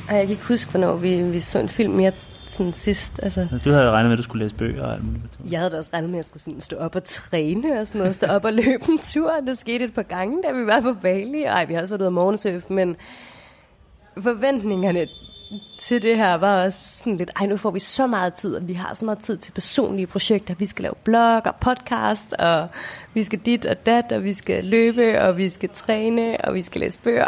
Ej, 0.09 0.17
jeg 0.17 0.27
kan 0.27 0.31
ikke 0.31 0.49
huske, 0.49 0.71
hvornår 0.71 0.97
vi, 0.97 1.23
vi 1.23 1.41
så 1.41 1.59
en 1.59 1.69
film 1.69 1.93
mere 1.93 2.13
sådan 2.49 2.73
sidst. 2.73 3.21
Altså, 3.23 3.47
Du 3.65 3.71
havde 3.71 3.91
regnet 3.91 4.09
med, 4.09 4.13
at 4.13 4.19
du 4.19 4.23
skulle 4.23 4.45
læse 4.45 4.55
bøger 4.55 4.83
og 4.85 4.93
alt 4.93 5.05
muligt. 5.05 5.39
jeg 5.51 5.59
havde 5.61 5.71
da 5.71 5.77
også 5.79 5.91
regnet 5.93 6.11
med, 6.11 6.19
at 6.19 6.23
jeg 6.23 6.25
skulle 6.25 6.43
sådan 6.43 6.61
stå 6.61 6.77
op 6.77 6.95
og 6.97 7.05
træne 7.05 7.81
og 7.81 7.87
sådan 7.87 7.99
noget. 7.99 8.15
Stå 8.15 8.27
op 8.27 8.45
og 8.45 8.53
løbe 8.53 8.85
en 8.89 8.99
tur. 8.99 9.33
Det 9.47 9.59
skete 9.59 9.85
et 9.85 9.95
par 9.95 10.03
gange, 10.03 10.43
da 10.43 10.53
vi 10.53 10.67
var 10.67 10.81
på 10.81 10.93
Bali. 11.03 11.43
Ej, 11.43 11.65
vi 11.65 11.75
har 11.75 11.81
også 11.81 11.93
været 11.95 12.01
ude 12.01 12.07
af 12.07 12.13
morgensurf, 12.13 12.71
men 12.71 12.97
forventningerne 14.23 15.07
til 15.79 16.03
det 16.03 16.17
her 16.17 16.35
var 16.35 16.65
også 16.65 16.79
sådan 16.99 17.17
lidt, 17.17 17.31
ej 17.41 17.47
nu 17.47 17.57
får 17.57 17.71
vi 17.71 17.81
så 17.81 18.07
meget 18.07 18.35
tid, 18.35 18.57
og 18.57 18.69
vi 18.69 18.73
har 18.73 18.95
så 18.95 19.05
meget 19.05 19.19
tid 19.19 19.37
til 19.37 19.53
personlige 19.53 20.07
projekter. 20.07 20.55
Vi 20.55 20.67
skal 20.67 20.83
lave 20.83 20.95
blog 21.05 21.43
og 21.45 21.57
podcast, 21.57 22.33
og 22.33 22.69
vi 23.15 23.25
skal 23.25 23.39
dit 23.39 23.67
og 23.67 23.87
dat, 23.87 24.13
og 24.13 24.25
vi 24.25 24.35
skal 24.35 24.65
løbe, 24.65 25.23
og 25.23 25.37
vi 25.37 25.51
skal 25.51 25.69
træne, 25.75 26.45
og 26.45 26.55
vi 26.55 26.63
skal 26.63 26.81
læse 26.81 26.99
bøger. 26.99 27.25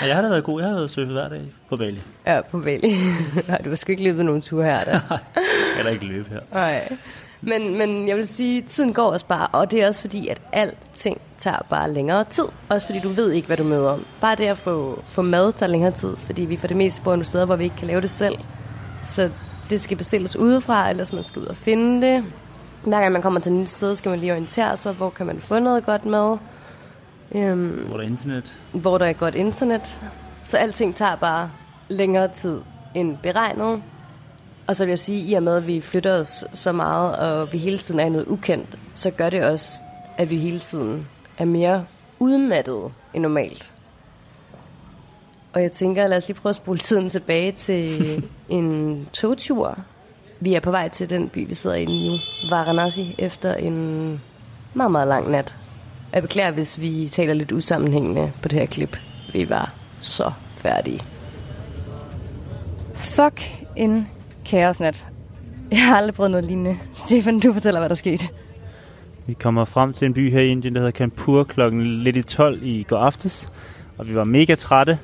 Og 0.00 0.06
jeg 0.06 0.14
har 0.14 0.22
da 0.22 0.28
været 0.28 0.44
god. 0.44 0.60
Jeg 0.60 0.68
har 0.68 0.76
været 0.76 0.90
surfet 0.90 1.12
hver 1.12 1.28
dag 1.28 1.42
på 1.68 1.76
Bali. 1.76 2.00
Ja, 2.26 2.40
på 2.40 2.60
Bali. 2.60 2.96
Nej, 3.48 3.58
du 3.64 3.68
har 3.68 3.76
sgu 3.76 3.92
ikke 3.92 4.04
løbet 4.04 4.24
nogen 4.24 4.42
tur 4.42 4.62
her, 4.62 4.84
da. 4.84 4.90
Jeg 5.76 5.84
kan 5.84 5.92
ikke 5.92 6.06
løbe 6.06 6.28
her. 6.30 6.40
Nej. 6.52 6.96
Men, 7.40 7.78
men 7.78 8.08
jeg 8.08 8.16
vil 8.16 8.28
sige, 8.28 8.62
tiden 8.62 8.92
går 8.92 9.12
også 9.12 9.26
bare, 9.26 9.46
og 9.52 9.70
det 9.70 9.82
er 9.82 9.86
også 9.86 10.00
fordi, 10.00 10.28
at 10.28 10.40
alting 10.52 11.20
tager 11.38 11.58
bare 11.70 11.92
længere 11.92 12.24
tid. 12.24 12.44
Også 12.68 12.86
fordi 12.86 13.00
du 13.00 13.08
ved 13.08 13.30
ikke, 13.32 13.46
hvad 13.46 13.56
du 13.56 13.64
møder 13.64 13.90
om. 13.90 14.04
Bare 14.20 14.34
det 14.36 14.44
at 14.44 14.58
få, 14.58 15.02
få 15.06 15.22
mad 15.22 15.52
tager 15.52 15.70
længere 15.70 15.90
tid, 15.92 16.16
fordi 16.16 16.42
vi 16.42 16.56
for 16.56 16.66
det 16.66 16.76
meste 16.76 17.00
bor 17.02 17.10
nogle 17.10 17.24
steder, 17.24 17.44
hvor 17.44 17.56
vi 17.56 17.64
ikke 17.64 17.76
kan 17.76 17.86
lave 17.86 18.00
det 18.00 18.10
selv. 18.10 18.38
Så 19.04 19.30
det 19.70 19.80
skal 19.80 19.96
bestilles 19.96 20.36
udefra, 20.36 20.90
ellers 20.90 21.12
man 21.12 21.24
skal 21.24 21.42
ud 21.42 21.46
og 21.46 21.56
finde 21.56 22.06
det. 22.06 22.24
Hver 22.84 23.00
gang 23.00 23.12
man 23.12 23.22
kommer 23.22 23.40
til 23.40 23.52
et 23.52 23.58
nyt 23.58 23.70
sted, 23.70 23.96
skal 23.96 24.10
man 24.10 24.18
lige 24.18 24.32
orientere 24.32 24.76
sig, 24.76 24.92
hvor 24.94 25.10
kan 25.10 25.26
man 25.26 25.40
få 25.40 25.58
noget 25.58 25.86
godt 25.86 26.06
mad. 26.06 26.36
Øhm, 27.34 27.84
Hvor 27.88 27.96
der 27.96 28.04
er 28.04 28.08
internet. 28.08 28.58
hvor 28.72 28.98
der 28.98 29.06
er 29.06 29.12
godt 29.12 29.34
internet. 29.34 29.98
Så 30.42 30.56
alting 30.56 30.94
tager 30.94 31.16
bare 31.16 31.50
længere 31.88 32.28
tid 32.28 32.60
end 32.94 33.16
beregnet. 33.22 33.82
Og 34.66 34.76
så 34.76 34.84
vil 34.84 34.90
jeg 34.90 34.98
sige, 34.98 35.30
i 35.30 35.34
og 35.34 35.42
med, 35.42 35.56
at 35.56 35.66
vi 35.66 35.80
flytter 35.80 36.18
os 36.20 36.44
så 36.52 36.72
meget, 36.72 37.16
og 37.16 37.52
vi 37.52 37.58
hele 37.58 37.78
tiden 37.78 38.00
er 38.00 38.08
noget 38.08 38.26
ukendt, 38.26 38.78
så 38.94 39.10
gør 39.10 39.30
det 39.30 39.44
også, 39.44 39.72
at 40.16 40.30
vi 40.30 40.36
hele 40.36 40.58
tiden 40.58 41.08
er 41.38 41.44
mere 41.44 41.84
udmattede 42.18 42.90
end 43.14 43.22
normalt. 43.22 43.72
Og 45.52 45.62
jeg 45.62 45.72
tænker, 45.72 46.06
lad 46.06 46.16
os 46.16 46.28
lige 46.28 46.38
prøve 46.38 46.50
at 46.50 46.56
spole 46.56 46.78
tiden 46.78 47.10
tilbage 47.10 47.52
til 47.52 48.22
en 48.48 49.08
togtur. 49.12 49.78
Vi 50.40 50.54
er 50.54 50.60
på 50.60 50.70
vej 50.70 50.88
til 50.88 51.10
den 51.10 51.28
by, 51.28 51.48
vi 51.48 51.54
sidder 51.54 51.76
i 51.76 51.84
nu, 51.84 52.16
Varanasi, 52.50 53.14
efter 53.18 53.54
en 53.54 54.20
meget, 54.74 54.92
meget 54.92 55.08
lang 55.08 55.30
nat. 55.30 55.56
Jeg 56.12 56.22
beklager, 56.22 56.50
hvis 56.50 56.80
vi 56.80 57.08
taler 57.08 57.34
lidt 57.34 57.52
usammenhængende 57.52 58.32
på 58.42 58.48
det 58.48 58.58
her 58.58 58.66
klip. 58.66 58.96
Vi 59.32 59.48
var 59.48 59.74
så 60.00 60.32
færdige. 60.56 61.00
Fuck 62.94 63.42
en 63.76 64.08
kaosnat. 64.46 65.06
Jeg 65.70 65.86
har 65.86 65.96
aldrig 65.96 66.14
prøvet 66.14 66.30
noget 66.30 66.44
lignende. 66.44 66.76
Stefan, 66.92 67.40
du 67.40 67.52
fortæller, 67.52 67.80
hvad 67.80 67.88
der 67.88 67.94
skete. 67.94 68.28
Vi 69.26 69.34
kommer 69.34 69.64
frem 69.64 69.92
til 69.92 70.06
en 70.06 70.14
by 70.14 70.30
her 70.30 70.40
i 70.40 70.48
Indien, 70.48 70.74
der 70.74 70.80
hedder 70.80 70.90
Kanpur 70.90 71.44
klokken 71.44 72.02
lidt 72.02 72.16
i 72.16 72.22
12 72.22 72.58
i 72.62 72.82
går 72.82 72.98
aftes. 72.98 73.52
Og 73.98 74.08
vi 74.08 74.14
var 74.14 74.24
mega 74.24 74.54
trætte. 74.54 74.98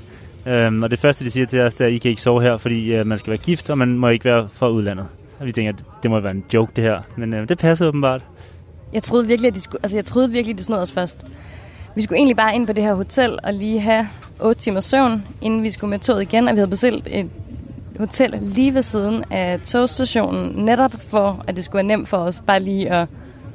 Øhm, 0.46 0.82
og 0.82 0.90
det 0.90 0.98
første, 0.98 1.24
de 1.24 1.30
siger 1.30 1.46
til 1.46 1.60
os, 1.60 1.74
det 1.74 1.84
er, 1.84 1.88
at 1.88 1.92
I 1.92 1.98
kan 1.98 2.08
ikke 2.08 2.22
sove 2.22 2.42
her, 2.42 2.56
fordi 2.56 2.92
øh, 2.94 3.06
man 3.06 3.18
skal 3.18 3.30
være 3.30 3.38
gift, 3.38 3.70
og 3.70 3.78
man 3.78 3.98
må 3.98 4.08
ikke 4.08 4.24
være 4.24 4.48
fra 4.52 4.68
udlandet. 4.68 5.06
Og 5.40 5.46
vi 5.46 5.52
tænker, 5.52 5.72
at 5.72 5.84
det 6.02 6.10
må 6.10 6.20
være 6.20 6.32
en 6.32 6.44
joke, 6.54 6.72
det 6.76 6.84
her. 6.84 7.00
Men 7.16 7.34
øh, 7.34 7.48
det 7.48 7.58
passer 7.58 7.86
åbenbart. 7.86 8.20
Jeg 8.92 9.02
troede 9.02 9.26
virkelig, 9.26 9.48
at 9.48 9.54
de 9.54 9.60
skulle, 9.60 9.80
altså 9.82 9.96
jeg 9.96 10.04
troede 10.04 10.30
virkelig, 10.30 10.58
de 10.58 10.62
snød 10.64 10.78
os 10.78 10.92
først. 10.92 11.24
Vi 11.94 12.02
skulle 12.02 12.16
egentlig 12.16 12.36
bare 12.36 12.54
ind 12.54 12.66
på 12.66 12.72
det 12.72 12.84
her 12.84 12.94
hotel 12.94 13.38
og 13.44 13.54
lige 13.54 13.80
have 13.80 14.08
8 14.40 14.60
timers 14.60 14.84
søvn, 14.84 15.22
inden 15.40 15.62
vi 15.62 15.70
skulle 15.70 15.90
med 15.90 15.98
toget 15.98 16.22
igen, 16.22 16.48
og 16.48 16.54
vi 16.54 16.58
havde 16.58 16.70
bestilt 16.70 17.08
et 17.10 17.30
hotel 17.98 18.38
lige 18.40 18.74
ved 18.74 18.82
siden 18.82 19.24
af 19.30 19.60
togstationen, 19.60 20.64
netop 20.64 20.92
for, 20.92 21.44
at 21.46 21.56
det 21.56 21.64
skulle 21.64 21.76
være 21.76 21.96
nemt 21.96 22.08
for 22.08 22.16
os 22.16 22.42
bare 22.46 22.60
lige 22.60 22.90
at 22.90 23.08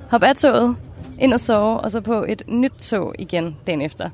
hoppe 0.10 0.27
af 0.27 0.36
toget, 0.36 0.75
ind 1.20 1.34
og 1.34 1.39
sove, 1.39 1.79
og 1.79 1.91
så 1.91 2.01
på 2.01 2.25
et 2.27 2.44
nyt 2.48 2.74
tog 2.79 3.15
igen 3.20 3.56
dagen 3.67 3.82
efter. 3.82 4.10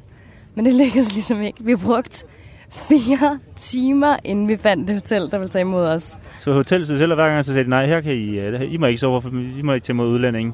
Men 0.55 0.65
det 0.65 0.73
lykkedes 0.73 1.13
ligesom 1.13 1.41
ikke. 1.41 1.63
Vi 1.63 1.75
brugte 1.75 2.25
fire 2.71 3.39
timer, 3.55 4.17
inden 4.23 4.47
vi 4.47 4.57
fandt 4.57 4.89
et 4.89 4.95
hotel, 4.95 5.31
der 5.31 5.37
ville 5.37 5.49
tage 5.49 5.61
imod 5.61 5.85
os. 5.85 6.17
Så 6.39 6.53
hotellet 6.53 6.87
selv 6.87 7.15
hver 7.15 7.29
gang, 7.29 7.45
så 7.45 7.53
sagde 7.53 7.65
de, 7.65 7.69
nej, 7.69 7.85
her 7.85 8.01
kan 8.01 8.11
I, 8.11 8.39
øh, 8.39 8.73
I 8.73 8.77
må 8.77 8.85
ikke 8.85 8.99
sove, 8.99 9.21
for 9.21 9.29
I 9.29 9.61
må 9.61 9.73
ikke 9.73 9.85
tage 9.85 9.93
imod 9.93 10.07
udlændinge. 10.07 10.53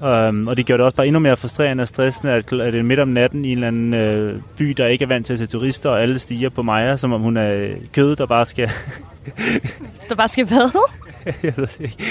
Um, 0.00 0.48
og 0.48 0.56
det 0.56 0.66
gjorde 0.66 0.78
det 0.78 0.84
også 0.84 0.96
bare 0.96 1.06
endnu 1.06 1.20
mere 1.20 1.36
frustrerende 1.36 1.82
og 1.82 1.88
stressende, 1.88 2.32
at, 2.32 2.52
at 2.52 2.72
det 2.72 2.78
er 2.78 2.82
midt 2.82 3.00
om 3.00 3.08
natten 3.08 3.44
i 3.44 3.52
en 3.52 3.58
eller 3.58 3.68
anden 3.68 3.94
øh, 3.94 4.40
by, 4.56 4.64
der 4.64 4.86
ikke 4.86 5.02
er 5.02 5.08
vant 5.08 5.26
til 5.26 5.32
at 5.32 5.38
se 5.38 5.46
turister, 5.46 5.90
og 5.90 6.02
alle 6.02 6.18
stiger 6.18 6.48
på 6.48 6.62
Maja, 6.62 6.96
som 6.96 7.12
om 7.12 7.20
hun 7.20 7.36
er 7.36 7.74
kød, 7.92 8.16
der 8.16 8.26
bare 8.26 8.46
skal... 8.46 8.70
Der 10.08 10.14
bare 10.14 10.28
skal 10.28 10.46
hvad? 10.46 10.78
jeg 11.42 11.52
ved 11.56 11.66
det 11.66 11.80
ikke. 11.80 12.04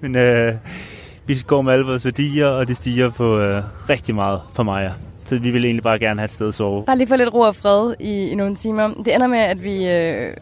Men 0.00 0.16
øh, 0.16 0.54
vi 1.26 1.42
går 1.46 1.62
med 1.62 1.72
alle 1.72 1.84
vores 1.84 2.04
værdier, 2.04 2.46
og 2.46 2.68
det 2.68 2.76
stiger 2.76 3.10
på 3.10 3.38
øh, 3.38 3.62
rigtig 3.88 4.14
meget 4.14 4.40
på 4.54 4.62
Maja. 4.62 4.92
Så 5.24 5.38
vi 5.38 5.50
vil 5.50 5.64
egentlig 5.64 5.82
bare 5.82 5.98
gerne 5.98 6.20
have 6.20 6.24
et 6.24 6.32
sted 6.32 6.48
at 6.48 6.54
sove. 6.54 6.84
Bare 6.84 6.98
lige 6.98 7.08
få 7.08 7.16
lidt 7.16 7.34
ro 7.34 7.40
og 7.40 7.56
fred 7.56 7.94
i, 8.00 8.28
i 8.28 8.34
nogle 8.34 8.56
timer. 8.56 8.88
Det 9.04 9.14
ender 9.14 9.26
med, 9.26 9.38
at 9.38 9.64
vi, 9.64 9.88
øh, 9.88 10.34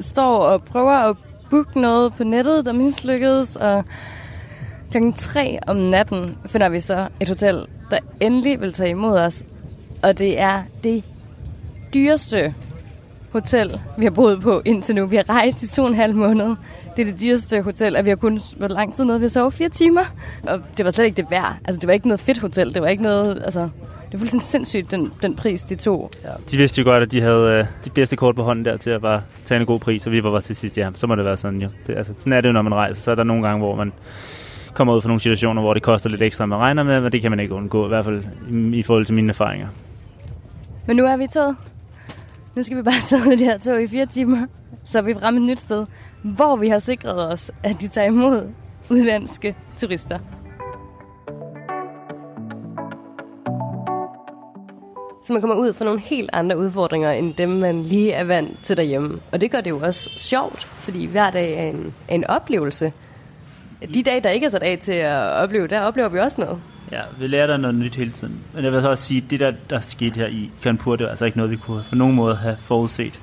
står 0.00 0.38
og 0.38 0.62
prøver 0.62 0.92
at 0.92 1.16
booke 1.50 1.80
noget 1.80 2.14
på 2.14 2.24
nettet, 2.24 2.66
der 2.66 2.72
mislykkedes, 2.72 3.56
og 3.56 3.84
klokken 4.92 5.12
3 5.12 5.58
om 5.66 5.76
natten 5.76 6.36
finder 6.46 6.68
vi 6.68 6.80
så 6.80 7.08
et 7.20 7.28
hotel, 7.28 7.66
der 7.90 7.98
endelig 8.20 8.60
vil 8.60 8.72
tage 8.72 8.90
imod 8.90 9.18
os. 9.18 9.42
Og 10.02 10.18
det 10.18 10.40
er 10.40 10.62
det 10.84 11.04
dyreste 11.94 12.54
hotel, 13.30 13.80
vi 13.98 14.04
har 14.04 14.10
boet 14.10 14.40
på 14.40 14.62
indtil 14.64 14.94
nu. 14.94 15.06
Vi 15.06 15.16
har 15.16 15.28
rejst 15.28 15.62
i 15.62 15.66
to 15.66 15.82
og 15.82 15.88
en 15.88 15.94
halv 15.94 16.14
måned. 16.14 16.56
Det 16.96 17.02
er 17.02 17.12
det 17.12 17.20
dyreste 17.20 17.62
hotel, 17.62 17.96
at 17.96 18.04
vi 18.04 18.10
har 18.10 18.16
kun... 18.16 18.40
været 18.56 18.72
lang 18.72 18.94
tid 18.94 19.04
nede. 19.04 19.20
Vi 19.20 19.24
har 19.24 19.30
sovet 19.30 19.54
fire 19.54 19.68
timer. 19.68 20.04
Og 20.42 20.60
det 20.76 20.84
var 20.84 20.90
slet 20.90 21.04
ikke 21.04 21.16
det 21.16 21.30
værd. 21.30 21.54
Altså, 21.64 21.80
det 21.80 21.86
var 21.86 21.92
ikke 21.92 22.08
noget 22.08 22.20
fedt 22.20 22.38
hotel. 22.38 22.74
Det 22.74 22.82
var 22.82 22.88
ikke 22.88 23.02
noget... 23.02 23.42
Altså, 23.44 23.60
det 23.60 24.12
var 24.12 24.18
fuldstændig 24.18 24.46
sindssygt, 24.46 24.90
den, 24.90 25.12
den 25.22 25.36
pris, 25.36 25.62
de 25.62 25.76
tog. 25.76 26.10
Ja, 26.24 26.28
de 26.50 26.56
vidste 26.56 26.78
jo 26.80 26.84
godt, 26.84 27.02
at 27.02 27.10
de 27.12 27.20
havde 27.20 27.58
øh, 27.58 27.66
de 27.84 27.90
bedste 27.90 28.16
kort 28.16 28.34
på 28.34 28.42
hånden 28.42 28.64
der 28.64 28.76
til 28.76 28.90
at 28.90 29.00
bare 29.00 29.22
tage 29.44 29.60
en 29.60 29.66
god 29.66 29.78
pris, 29.78 30.06
og 30.06 30.12
vi 30.12 30.24
var 30.24 30.30
bare 30.30 30.40
til 30.40 30.56
sidst, 30.56 30.78
ja, 30.78 30.90
så 30.94 31.06
må 31.06 31.14
det 31.14 31.24
være 31.24 31.36
sådan 31.36 31.60
jo. 31.60 31.68
Det, 31.86 31.96
altså, 31.96 32.12
sådan 32.18 32.32
er 32.32 32.40
det 32.40 32.48
jo, 32.48 32.52
når 32.52 32.62
man 32.62 32.74
rejser. 32.74 33.02
Så 33.02 33.10
er 33.10 33.14
der 33.14 33.24
nogle 33.24 33.46
gange, 33.46 33.58
hvor 33.58 33.74
man 33.74 33.92
kommer 34.74 34.94
ud 34.94 35.02
for 35.02 35.08
nogle 35.08 35.20
situationer, 35.20 35.62
hvor 35.62 35.74
det 35.74 35.82
koster 35.82 36.10
lidt 36.10 36.22
ekstra, 36.22 36.46
man 36.46 36.58
regner 36.58 36.82
med, 36.82 37.00
men 37.00 37.12
det 37.12 37.22
kan 37.22 37.30
man 37.30 37.40
ikke 37.40 37.54
undgå, 37.54 37.84
i 37.84 37.88
hvert 37.88 38.04
fald 38.04 38.24
i, 38.50 38.78
i 38.78 38.82
forhold 38.82 39.06
til 39.06 39.14
mine 39.14 39.28
erfaringer. 39.28 39.68
Men 40.86 40.96
nu 40.96 41.06
er 41.06 41.16
vi 41.16 41.26
to. 41.26 41.54
Nu 42.54 42.62
skal 42.62 42.76
vi 42.76 42.82
bare 42.82 43.00
sidde 43.10 43.34
i 43.34 43.36
det 43.36 43.46
her 43.46 43.58
tog 43.58 43.82
i 43.82 43.86
fire 43.86 44.06
timer, 44.06 44.46
så 44.84 44.98
er 44.98 45.02
vi 45.02 45.14
fremme 45.14 45.40
et 45.40 45.46
nyt 45.46 45.60
sted, 45.60 45.86
hvor 46.22 46.56
vi 46.56 46.68
har 46.68 46.78
sikret 46.78 47.32
os, 47.32 47.50
at 47.62 47.76
de 47.80 47.88
tager 47.88 48.06
imod 48.06 48.48
udlandske 48.90 49.56
turister. 49.76 50.18
Så 55.24 55.32
man 55.32 55.42
kommer 55.42 55.56
ud 55.56 55.72
for 55.72 55.84
nogle 55.84 56.00
helt 56.00 56.30
andre 56.32 56.58
udfordringer, 56.58 57.10
end 57.10 57.34
dem 57.34 57.48
man 57.48 57.82
lige 57.82 58.12
er 58.12 58.24
vant 58.24 58.64
til 58.64 58.76
derhjemme. 58.76 59.20
Og 59.32 59.40
det 59.40 59.50
gør 59.50 59.60
det 59.60 59.70
jo 59.70 59.78
også 59.78 60.10
sjovt, 60.16 60.64
fordi 60.64 61.06
hver 61.06 61.30
dag 61.30 61.52
er 61.52 61.62
en, 61.62 61.94
er 62.08 62.14
en 62.14 62.24
oplevelse. 62.24 62.92
De 63.94 64.02
dage, 64.02 64.20
der 64.20 64.30
ikke 64.30 64.46
er 64.46 64.50
sat 64.50 64.62
af 64.62 64.78
til 64.82 64.92
at 64.92 65.28
opleve, 65.28 65.66
der 65.66 65.80
oplever 65.80 66.08
vi 66.08 66.18
også 66.18 66.40
noget. 66.40 66.60
Ja, 66.92 67.00
vi 67.18 67.26
lærer 67.26 67.46
der 67.46 67.56
noget 67.56 67.74
nyt 67.74 67.94
hele 67.94 68.12
tiden. 68.12 68.40
Men 68.54 68.64
jeg 68.64 68.72
vil 68.72 68.82
så 68.82 68.90
også 68.90 69.04
sige, 69.04 69.22
at 69.24 69.30
det 69.30 69.40
der, 69.40 69.52
der 69.70 69.80
skete 69.80 70.16
her 70.20 70.26
i 70.26 70.50
Kanpur, 70.62 70.96
det 70.96 71.04
var 71.04 71.10
altså 71.10 71.24
ikke 71.24 71.36
noget, 71.36 71.50
vi 71.50 71.56
kunne 71.56 71.84
på 71.88 71.94
nogen 71.94 72.14
måde 72.14 72.36
have 72.36 72.56
forudset. 72.60 73.20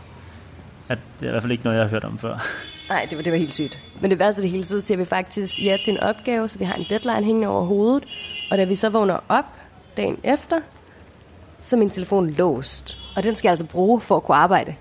At 0.90 0.98
det 1.20 1.26
er 1.26 1.30
i 1.30 1.32
hvert 1.32 1.44
fald 1.44 1.52
ikke 1.52 1.64
noget, 1.64 1.78
jeg 1.78 1.86
har 1.86 1.90
hørt 1.90 2.04
om 2.04 2.20
før. 2.20 2.46
Nej, 2.90 3.08
det 3.10 3.18
var, 3.18 3.24
det 3.24 3.34
var 3.34 3.40
helt 3.40 3.54
sygt. 3.54 3.80
Men 4.02 4.12
det 4.12 4.20
værste 4.20 4.42
det 4.42 4.50
hele 4.50 4.64
tiden 4.64 4.82
siger 4.82 4.98
vi 4.98 5.06
faktisk 5.06 5.64
ja 5.64 5.78
til 5.86 5.94
en 5.94 6.00
opgave, 6.00 6.48
så 6.48 6.60
vi 6.60 6.66
har 6.66 6.74
en 6.74 6.86
deadline 6.90 7.24
hængende 7.24 7.48
over 7.48 7.66
hovedet. 7.66 8.04
Og 8.52 8.58
da 8.58 8.64
vi 8.64 8.76
så 8.76 8.90
vågner 8.90 9.20
op 9.30 9.46
dagen 9.98 10.20
efter, 10.24 10.60
så 11.64 11.76
er 11.76 11.78
min 11.78 11.90
telefon 11.90 12.30
låst. 12.30 12.98
Og 13.16 13.24
den 13.24 13.36
skal 13.36 13.48
jeg 13.48 13.52
altså 13.52 13.66
bruge 13.66 14.02
for 14.02 14.18
at 14.18 14.24
kunne 14.24 14.38
arbejde. 14.38 14.76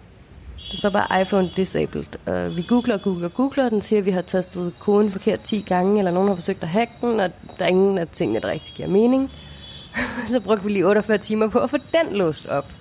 Der 0.70 0.76
står 0.76 0.90
bare 0.90 1.22
iPhone 1.22 1.50
disabled. 1.56 2.06
Uh, 2.26 2.56
vi 2.56 2.62
googler 2.68 2.94
og 2.94 3.02
googler 3.02 3.28
og 3.28 3.34
googler, 3.34 3.64
og 3.64 3.70
den 3.70 3.82
siger, 3.82 3.98
at 3.98 4.06
vi 4.06 4.10
har 4.10 4.22
tastet 4.22 4.72
koden 4.78 5.10
forkert 5.10 5.40
10 5.40 5.60
gange, 5.60 5.98
eller 5.98 6.10
nogen 6.10 6.28
har 6.28 6.34
forsøgt 6.34 6.62
at 6.62 6.68
hacke 6.68 6.92
den, 7.00 7.20
og 7.20 7.30
der 7.58 7.64
er 7.64 7.68
ingen 7.68 7.98
af 7.98 8.08
tingene, 8.08 8.40
der 8.40 8.48
rigtig 8.48 8.74
giver 8.74 8.88
mening. 8.88 9.30
så 10.30 10.40
brugte 10.40 10.64
vi 10.64 10.70
lige 10.70 10.86
48 10.86 11.18
timer 11.18 11.48
på 11.48 11.58
at 11.58 11.70
få 11.70 11.76
den 11.76 12.16
låst 12.16 12.46
op. 12.46 12.72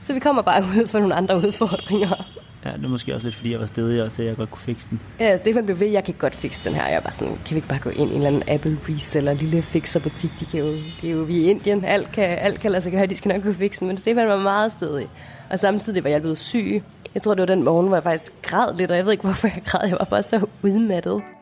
Så 0.00 0.12
vi 0.12 0.20
kommer 0.20 0.42
bare 0.42 0.62
ud 0.62 0.88
for 0.88 0.98
nogle 0.98 1.14
andre 1.14 1.36
udfordringer. 1.36 2.24
Ja, 2.64 2.70
det 2.72 2.84
er 2.84 2.88
måske 2.88 3.14
også 3.14 3.26
lidt, 3.26 3.34
fordi 3.34 3.52
jeg 3.52 3.60
var 3.60 3.66
stedig 3.66 4.02
og 4.02 4.12
så 4.12 4.22
jeg 4.22 4.36
godt 4.36 4.50
kunne 4.50 4.62
fikse 4.62 4.88
den. 4.90 5.00
Ja, 5.20 5.36
Stefan 5.36 5.64
blev 5.64 5.80
ved, 5.80 5.86
jeg 5.86 6.04
kan 6.04 6.14
godt 6.18 6.34
fikse 6.34 6.64
den 6.64 6.74
her. 6.74 6.88
Jeg 6.88 7.00
var 7.04 7.10
sådan, 7.10 7.28
kan 7.28 7.50
vi 7.50 7.56
ikke 7.56 7.68
bare 7.68 7.78
gå 7.78 7.90
ind 7.90 7.98
i 7.98 8.02
en 8.02 8.12
eller 8.12 8.26
anden 8.26 8.42
Apple 8.48 8.78
reseller, 8.88 9.34
lille 9.34 9.62
fixerbutik? 9.62 10.30
De 10.40 10.44
kan 10.44 10.60
jo, 10.60 10.66
det 10.72 11.08
er 11.08 11.12
jo, 11.12 11.18
vi 11.18 11.34
i 11.34 11.50
Indien, 11.50 11.84
alt 11.84 12.12
kan, 12.12 12.24
alt 12.24 12.60
kan 12.60 12.70
lade 12.70 12.82
sig 12.82 12.92
gøre, 12.92 13.06
de 13.06 13.16
skal 13.16 13.28
nok 13.28 13.42
kunne 13.42 13.54
fikse 13.54 13.80
den. 13.80 13.88
Men 13.88 13.96
Stefan 13.96 14.28
var 14.28 14.36
meget 14.36 14.72
stedig. 14.72 15.08
Og 15.50 15.58
samtidig 15.58 16.04
var 16.04 16.10
jeg 16.10 16.20
blevet 16.20 16.38
syg. 16.38 16.82
Jeg 17.14 17.22
tror, 17.22 17.34
det 17.34 17.40
var 17.40 17.46
den 17.46 17.64
morgen, 17.64 17.86
hvor 17.86 17.96
jeg 17.96 18.02
faktisk 18.02 18.32
græd 18.42 18.74
lidt, 18.76 18.90
og 18.90 18.96
jeg 18.96 19.04
ved 19.04 19.12
ikke, 19.12 19.24
hvorfor 19.24 19.48
jeg 19.48 19.62
græd. 19.66 19.88
Jeg 19.88 19.96
var 19.98 20.04
bare 20.04 20.22
så 20.22 20.46
udmattet. 20.62 21.22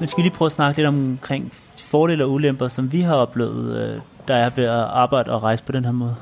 Nu 0.00 0.06
skal 0.06 0.16
vi 0.16 0.22
lige 0.22 0.36
prøve 0.36 0.46
at 0.46 0.52
snakke 0.52 0.78
lidt 0.78 0.88
omkring 0.88 1.52
fordele 1.78 2.24
og 2.24 2.30
ulemper, 2.30 2.68
som 2.68 2.92
vi 2.92 3.00
har 3.00 3.14
oplevet, 3.14 3.76
øh, 3.76 4.00
der 4.28 4.34
er 4.34 4.50
ved 4.56 4.64
at 4.64 4.70
arbejde 4.70 5.30
og 5.32 5.42
rejse 5.42 5.64
på 5.64 5.72
den 5.72 5.84
her 5.84 5.92
måde. 5.92 6.16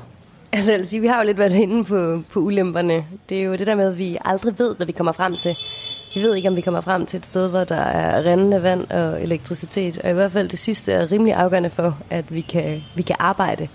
Altså, 0.51 0.71
jeg 0.71 0.79
vil 0.79 0.87
sige, 0.87 1.01
vi 1.01 1.07
har 1.07 1.17
jo 1.17 1.25
lidt 1.25 1.37
været 1.37 1.53
inde 1.53 1.83
på, 1.83 2.23
på 2.31 2.39
ulemperne. 2.39 3.05
Det 3.29 3.39
er 3.39 3.43
jo 3.43 3.55
det 3.55 3.67
der 3.67 3.75
med, 3.75 3.91
at 3.91 3.97
vi 3.97 4.17
aldrig 4.25 4.59
ved, 4.59 4.75
hvad 4.75 4.85
vi 4.85 4.91
kommer 4.91 5.11
frem 5.11 5.35
til. 5.35 5.57
Vi 6.15 6.21
ved 6.21 6.35
ikke, 6.35 6.49
om 6.49 6.55
vi 6.55 6.61
kommer 6.61 6.81
frem 6.81 7.05
til 7.05 7.17
et 7.17 7.25
sted, 7.25 7.49
hvor 7.49 7.63
der 7.63 7.75
er 7.75 8.25
rendende 8.25 8.63
vand 8.63 8.91
og 8.91 9.23
elektricitet. 9.23 9.97
Og 9.97 10.09
i 10.09 10.13
hvert 10.13 10.31
fald 10.31 10.49
det 10.49 10.59
sidste 10.59 10.91
er 10.91 11.11
rimelig 11.11 11.33
afgørende 11.33 11.69
for, 11.69 11.97
at 12.09 12.33
vi 12.33 12.41
kan, 12.41 12.83
vi 12.95 13.01
kan 13.01 13.15
arbejde. 13.19 13.67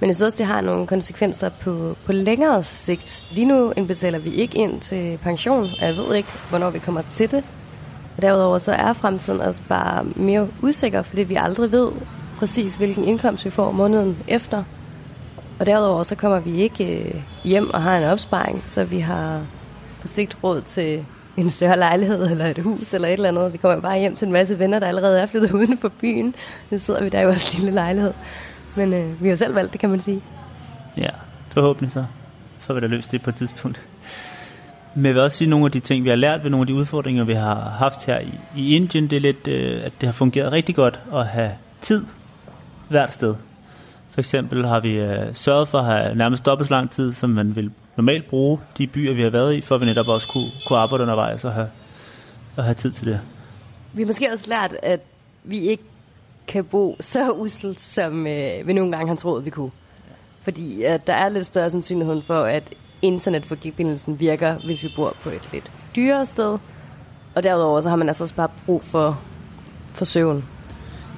Men 0.00 0.06
jeg 0.06 0.16
synes 0.16 0.26
også, 0.26 0.38
det 0.38 0.46
har 0.46 0.60
nogle 0.60 0.86
konsekvenser 0.86 1.48
på, 1.48 1.96
på 2.04 2.12
længere 2.12 2.62
sigt. 2.62 3.26
Lige 3.30 3.44
nu 3.44 3.72
indbetaler 3.76 4.18
vi 4.18 4.30
ikke 4.30 4.58
ind 4.58 4.80
til 4.80 5.18
pension, 5.22 5.62
og 5.62 5.86
jeg 5.86 5.96
ved 5.96 6.14
ikke, 6.14 6.28
hvornår 6.48 6.70
vi 6.70 6.78
kommer 6.78 7.02
til 7.14 7.30
det. 7.30 7.44
Og 8.16 8.22
derudover 8.22 8.58
så 8.58 8.72
er 8.72 8.92
fremtiden 8.92 9.40
også 9.40 9.62
bare 9.68 10.04
mere 10.16 10.48
usikker, 10.62 11.02
fordi 11.02 11.22
vi 11.22 11.34
aldrig 11.34 11.72
ved 11.72 11.90
præcis, 12.38 12.76
hvilken 12.76 13.04
indkomst 13.04 13.44
vi 13.44 13.50
får 13.50 13.70
måneden 13.70 14.18
efter. 14.28 14.64
Og 15.58 15.66
derudover 15.66 16.02
så 16.02 16.14
kommer 16.14 16.40
vi 16.40 16.62
ikke 16.62 16.98
øh, 16.98 17.22
hjem 17.44 17.70
og 17.70 17.82
har 17.82 17.98
en 17.98 18.04
opsparing, 18.04 18.62
så 18.66 18.84
vi 18.84 18.98
har 18.98 19.42
på 20.00 20.08
sigt 20.08 20.36
råd 20.44 20.60
til 20.60 21.04
en 21.36 21.50
større 21.50 21.78
lejlighed 21.78 22.30
eller 22.30 22.46
et 22.46 22.58
hus 22.58 22.94
eller 22.94 23.08
et 23.08 23.12
eller 23.12 23.28
andet. 23.28 23.52
Vi 23.52 23.58
kommer 23.58 23.80
bare 23.80 23.98
hjem 23.98 24.16
til 24.16 24.26
en 24.26 24.32
masse 24.32 24.58
venner, 24.58 24.78
der 24.78 24.86
allerede 24.86 25.20
er 25.20 25.26
flyttet 25.26 25.52
uden 25.60 25.78
for 25.78 25.92
byen. 26.00 26.34
Så 26.70 26.78
sidder 26.78 27.02
vi 27.02 27.08
der 27.08 27.20
i 27.20 27.24
vores 27.24 27.58
lille 27.58 27.70
lejlighed. 27.70 28.12
Men 28.76 28.92
øh, 28.92 29.22
vi 29.22 29.28
har 29.28 29.36
selv 29.36 29.54
valgt 29.54 29.72
det, 29.72 29.80
kan 29.80 29.90
man 29.90 30.00
sige. 30.00 30.22
Ja, 30.96 31.10
forhåbentlig 31.50 31.92
så 31.92 32.04
får 32.58 32.74
vi 32.74 32.80
da 32.80 32.86
løst 32.86 33.12
det 33.12 33.22
på 33.22 33.30
et 33.30 33.36
tidspunkt. 33.36 33.80
Men 34.94 35.06
jeg 35.06 35.14
vil 35.14 35.22
også 35.22 35.36
sige, 35.36 35.46
at 35.46 35.50
nogle 35.50 35.64
af 35.66 35.72
de 35.72 35.80
ting, 35.80 36.04
vi 36.04 36.08
har 36.08 36.16
lært 36.16 36.42
ved 36.42 36.50
nogle 36.50 36.62
af 36.62 36.66
de 36.66 36.74
udfordringer, 36.74 37.24
vi 37.24 37.34
har 37.34 37.54
haft 37.54 38.06
her 38.06 38.20
i, 38.20 38.34
i 38.56 38.76
Indien, 38.76 39.10
det 39.10 39.16
er 39.16 39.20
lidt, 39.20 39.48
øh, 39.48 39.84
at 39.84 39.92
det 40.00 40.06
har 40.06 40.12
fungeret 40.12 40.52
rigtig 40.52 40.74
godt 40.74 41.00
at 41.14 41.26
have 41.26 41.50
tid 41.80 42.04
hvert 42.88 43.12
sted. 43.12 43.34
For 44.10 44.20
eksempel 44.20 44.66
har 44.66 44.80
vi 44.80 44.92
øh, 44.98 45.34
sørget 45.34 45.68
for 45.68 45.78
at 45.78 45.84
have 45.84 46.14
nærmest 46.14 46.46
dobbelt 46.46 46.68
så 46.68 46.74
lang 46.74 46.90
tid, 46.90 47.12
som 47.12 47.30
man 47.30 47.56
vil 47.56 47.70
normalt 47.96 48.28
bruge 48.28 48.58
de 48.78 48.86
byer, 48.86 49.14
vi 49.14 49.22
har 49.22 49.30
været 49.30 49.54
i, 49.54 49.60
for 49.60 49.74
at 49.74 49.80
vi 49.80 49.86
netop 49.86 50.08
også 50.08 50.28
kunne, 50.28 50.50
kunne 50.66 50.78
arbejde 50.78 51.02
undervejs 51.02 51.44
og 51.44 51.52
have, 51.52 51.68
og 52.56 52.64
have 52.64 52.74
tid 52.74 52.92
til 52.92 53.06
det. 53.06 53.20
Vi 53.92 54.02
har 54.02 54.06
måske 54.06 54.32
også 54.32 54.48
lært, 54.48 54.76
at 54.82 55.00
vi 55.44 55.58
ikke 55.58 55.82
kan 56.46 56.64
bo 56.64 56.96
så 57.00 57.30
uselt, 57.30 57.80
som 57.80 58.26
øh, 58.26 58.66
vi 58.66 58.72
nogle 58.72 58.96
gange 58.96 59.08
har 59.08 59.16
troet, 59.16 59.44
vi 59.44 59.50
kunne. 59.50 59.70
Fordi 60.40 60.84
øh, 60.84 60.98
der 61.06 61.12
er 61.12 61.28
lidt 61.28 61.46
større 61.46 61.70
sandsynlighed 61.70 62.22
for, 62.22 62.34
at 62.34 62.74
internetforbindelsen 63.02 64.20
virker, 64.20 64.58
hvis 64.64 64.82
vi 64.82 64.92
bor 64.96 65.16
på 65.22 65.28
et 65.28 65.48
lidt 65.52 65.70
dyrere 65.96 66.26
sted. 66.26 66.58
Og 67.34 67.42
derudover 67.42 67.80
så 67.80 67.88
har 67.88 67.96
man 67.96 68.08
altså 68.08 68.24
også 68.24 68.34
bare 68.34 68.48
brug 68.66 68.82
for, 68.82 69.20
for 69.92 70.04
søvn. 70.04 70.44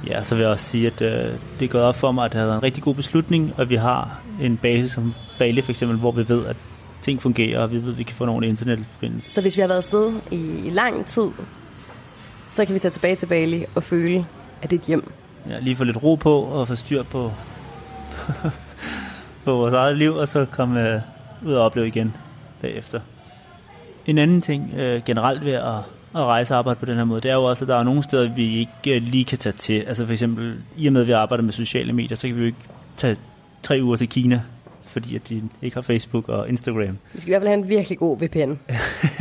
Ja, 0.07 0.23
så 0.23 0.35
vil 0.35 0.43
jeg 0.43 0.51
også 0.51 0.65
sige, 0.65 0.87
at 0.87 1.01
øh, 1.01 1.33
det 1.59 1.65
er 1.65 1.69
gået 1.69 1.85
op 1.85 1.95
for 1.95 2.13
mig, 2.13 2.25
at 2.25 2.33
det 2.33 2.41
har 2.41 2.47
været 2.47 2.57
en 2.57 2.63
rigtig 2.63 2.83
god 2.83 2.95
beslutning, 2.95 3.53
at 3.59 3.71
vi 3.71 3.75
har 3.75 4.21
en 4.41 4.57
base 4.57 4.89
som 4.89 5.15
Bali 5.39 5.63
for 5.63 5.71
eksempel, 5.71 5.99
hvor 5.99 6.13
vi 6.13 6.29
ved, 6.29 6.47
at 6.47 6.57
ting 7.03 7.23
fungerer, 7.23 7.61
og 7.61 7.71
vi 7.71 7.77
ved, 7.77 7.93
at 7.93 7.99
vi 7.99 8.03
kan 8.03 8.15
få 8.15 8.25
nogle 8.25 8.47
internetforbindelser. 8.47 9.31
Så 9.31 9.41
hvis 9.41 9.57
vi 9.57 9.61
har 9.61 9.69
været 9.69 9.77
afsted 9.77 10.13
i, 10.31 10.67
i 10.67 10.71
lang 10.71 11.07
tid, 11.07 11.29
så 12.49 12.65
kan 12.65 12.75
vi 12.75 12.79
tage 12.79 12.93
tilbage 12.93 13.17
til 13.17 13.27
Bali 13.27 13.65
og 13.75 13.83
føle, 13.83 14.27
at 14.63 14.71
det 14.71 14.81
hjem. 14.81 15.13
Ja, 15.49 15.59
lige 15.59 15.77
få 15.77 15.85
lidt 15.85 16.03
ro 16.03 16.15
på 16.15 16.41
og 16.41 16.69
få 16.69 16.75
styr 16.75 17.03
på, 17.03 17.33
på 19.45 19.57
vores 19.57 19.75
eget 19.75 19.99
liv, 19.99 20.15
og 20.15 20.29
så 20.29 20.45
komme 20.45 20.95
øh, 20.95 21.01
ud 21.47 21.53
og 21.53 21.65
opleve 21.65 21.89
igen 21.89 22.15
bagefter. 22.61 23.01
En 24.07 24.19
anden 24.19 24.41
ting 24.41 24.75
øh, 24.77 25.03
generelt 25.07 25.45
ved 25.45 25.53
at, 25.53 25.79
at 26.15 26.25
rejse 26.25 26.55
og 26.55 26.59
arbejde 26.59 26.81
på 26.81 26.87
den 26.87 26.97
her 26.97 27.05
måde, 27.05 27.21
det 27.21 27.31
er 27.31 27.35
jo 27.35 27.45
også, 27.45 27.65
at 27.65 27.69
der 27.69 27.77
er 27.77 27.83
nogle 27.83 28.03
steder, 28.03 28.35
vi 28.35 28.59
ikke 28.59 28.97
øh, 28.97 29.03
lige 29.03 29.25
kan 29.25 29.39
tage 29.39 29.53
til. 29.53 29.81
Altså 29.81 30.05
for 30.05 30.13
eksempel, 30.13 30.55
i 30.77 30.87
og 30.87 30.93
med 30.93 31.01
at 31.01 31.07
vi 31.07 31.13
arbejder 31.13 31.45
med 31.45 31.53
sociale 31.53 31.93
medier, 31.93 32.17
så 32.17 32.27
kan 32.27 32.37
vi 32.37 32.41
jo 32.41 32.47
ikke 32.47 32.59
tage 32.97 33.17
tre 33.63 33.81
uger 33.83 33.97
til 33.97 34.09
Kina, 34.09 34.43
fordi 34.93 35.17
at 35.17 35.29
de 35.29 35.43
ikke 35.63 35.75
har 35.75 35.83
Facebook 35.83 36.29
og 36.29 36.49
Instagram. 36.49 36.99
Vi 37.13 37.21
skal 37.21 37.29
i 37.29 37.33
hvert 37.33 37.41
fald 37.41 37.49
have 37.49 37.59
en 37.59 37.69
virkelig 37.69 37.99
god 37.99 38.19
VPN. 38.21 38.53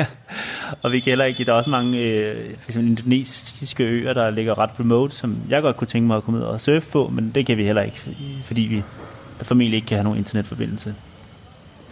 og 0.83 0.91
vi 0.91 0.99
kan 0.99 1.11
heller 1.11 1.25
ikke, 1.25 1.43
der 1.43 1.51
er 1.51 1.57
også 1.57 1.69
mange 1.69 1.97
øh, 1.97 2.55
for 2.59 2.69
eksempel 2.69 2.91
indonesiske 2.91 3.83
øer, 3.83 4.13
der 4.13 4.29
ligger 4.29 4.57
ret 4.57 4.79
remote, 4.79 5.15
som 5.15 5.37
jeg 5.49 5.61
godt 5.61 5.77
kunne 5.77 5.87
tænke 5.87 6.07
mig 6.07 6.17
at 6.17 6.23
komme 6.23 6.39
ud 6.39 6.45
og 6.45 6.61
surfe 6.61 6.91
på, 6.91 7.07
men 7.07 7.31
det 7.35 7.45
kan 7.45 7.57
vi 7.57 7.65
heller 7.65 7.81
ikke, 7.81 7.99
fordi 8.43 8.61
vi 8.61 8.83
der 9.39 9.45
formentlig 9.45 9.75
ikke 9.75 9.87
kan 9.87 9.97
have 9.97 10.03
nogen 10.03 10.19
internetforbindelse. 10.19 10.95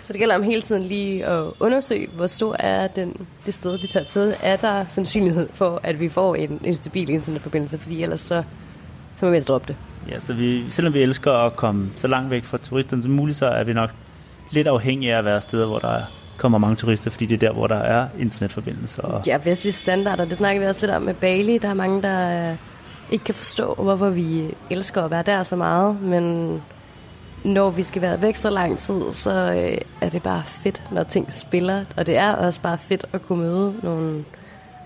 Så 0.04 0.14
det 0.14 0.20
gælder 0.20 0.36
om 0.36 0.44
hele 0.44 0.62
tiden 0.62 0.84
lige 0.84 1.26
at 1.26 1.46
undersøge, 1.60 2.08
hvor 2.16 2.28
stor 2.28 2.56
er 2.60 2.88
den, 2.88 3.28
det 3.46 3.54
sted, 3.54 3.80
vi 3.80 3.88
tager 3.88 4.06
til. 4.06 4.36
Er 4.42 4.56
der 4.56 4.86
sandsynlighed 4.90 5.50
for, 5.54 5.80
at 5.84 6.00
vi 6.00 6.10
får 6.10 6.36
en, 6.36 6.62
en 6.64 6.74
stabil 6.74 7.10
internetforbindelse? 7.10 7.78
Fordi 7.78 8.04
ellers 8.04 8.22
så, 8.22 8.44
så 9.20 9.26
må 9.26 9.30
vi 9.30 9.36
altså 9.36 9.48
droppe 9.48 9.68
det. 9.68 9.76
Ja, 10.10 10.20
så 10.20 10.34
vi, 10.34 10.70
selvom 10.70 10.94
vi 10.94 11.02
elsker 11.02 11.32
at 11.32 11.56
komme 11.56 11.90
så 11.96 12.08
langt 12.08 12.32
væk 12.32 12.44
fra 12.44 12.58
turisterne 12.58 13.04
som 13.04 13.12
muligt, 13.12 13.38
så 13.38 13.46
er 13.46 13.64
vi 13.64 13.74
nok 13.74 13.90
lidt 14.52 14.68
afhængige 14.68 15.14
af 15.14 15.18
at 15.18 15.26
være 15.26 15.42
steder, 15.42 15.66
hvor 15.66 15.80
der 15.80 16.02
kommer 16.38 16.58
mange 16.58 16.76
turister, 16.76 17.12
fordi 17.12 17.26
det 17.26 17.44
er 17.44 17.48
der, 17.48 17.54
hvor 17.54 17.68
der 17.68 17.76
er 17.76 18.08
internetforbindelser. 18.20 19.02
Og... 19.02 19.24
Ja, 19.28 19.38
vestlige 19.44 19.74
standarder, 19.74 20.26
det 20.26 20.38
snakker 20.38 20.62
vi 20.62 20.68
også 20.68 20.82
lidt 20.82 20.92
om 20.92 21.02
med 21.02 21.14
Bali. 21.14 21.58
Der 21.58 21.70
er 21.70 21.74
mange, 21.74 22.02
der 22.02 22.50
øh, 22.52 22.58
ikke 23.12 23.26
kan 23.26 23.36
forstå, 23.36 23.74
hvorfor 23.74 24.10
vi 24.10 24.56
elsker 24.70 25.04
at 25.04 25.12
være 25.12 25.24
der 25.24 25.44
så 25.44 25.56
meget, 25.56 26.02
men 26.02 26.62
når 27.44 27.70
vi 27.70 27.84
skal 27.84 28.02
være 28.02 28.22
væk 28.22 28.36
så 28.36 28.50
lang 28.50 28.78
tid, 28.78 29.02
så 29.12 29.32
øh, 29.32 29.78
er 30.02 30.10
det 30.10 30.24
bare 30.24 30.44
fedt, 30.46 30.84
når 30.92 31.04
ting 31.04 31.34
spiller. 31.34 31.84
Og 31.98 32.06
det 32.06 32.18
er 32.18 32.34
også 32.34 32.62
bare 32.62 32.78
fedt 32.78 33.06
at 33.14 33.28
kunne 33.28 33.40
møde 33.40 33.74
nogle 33.84 34.26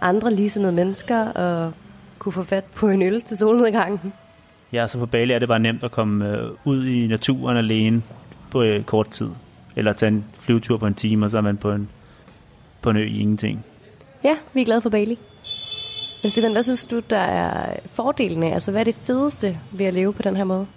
andre 0.01 0.33
ligesindede 0.33 0.71
mennesker 0.71 1.25
og 1.25 1.73
kunne 2.19 2.33
få 2.33 2.43
fat 2.43 2.63
på 2.63 2.87
en 2.87 3.01
øl 3.01 3.21
til 3.21 3.37
solnedgangen. 3.37 4.13
Ja, 4.73 4.87
så 4.87 4.97
på 4.97 5.05
Bali 5.05 5.33
er 5.33 5.39
det 5.39 5.47
bare 5.47 5.59
nemt 5.59 5.83
at 5.83 5.91
komme 5.91 6.29
øh, 6.29 6.51
ud 6.65 6.85
i 6.85 7.07
naturen 7.07 7.57
alene 7.57 8.01
på 8.51 8.63
øh, 8.63 8.83
kort 8.83 9.09
tid. 9.09 9.29
Eller 9.75 9.93
tage 9.93 10.07
en 10.07 10.25
flyvetur 10.39 10.77
på 10.77 10.87
en 10.87 10.93
time, 10.93 11.25
og 11.25 11.29
så 11.29 11.37
er 11.37 11.41
man 11.41 11.57
på 11.57 11.71
en, 11.71 11.89
på 12.81 12.89
en 12.89 12.97
ø 12.97 13.03
i 13.03 13.19
ingenting. 13.19 13.65
Ja, 14.23 14.37
vi 14.53 14.61
er 14.61 14.65
glade 14.65 14.81
for 14.81 14.89
Bali. 14.89 15.17
Men 16.23 16.29
Stefan, 16.29 16.51
hvad 16.51 16.63
synes 16.63 16.85
du, 16.85 17.01
der 17.09 17.17
er 17.17 17.77
fordelene? 17.85 18.53
Altså, 18.53 18.71
hvad 18.71 18.81
er 18.81 18.85
det 18.85 18.95
fedeste 18.95 19.57
ved 19.71 19.85
at 19.85 19.93
leve 19.93 20.13
på 20.13 20.21
den 20.21 20.35
her 20.35 20.43
måde? 20.43 20.67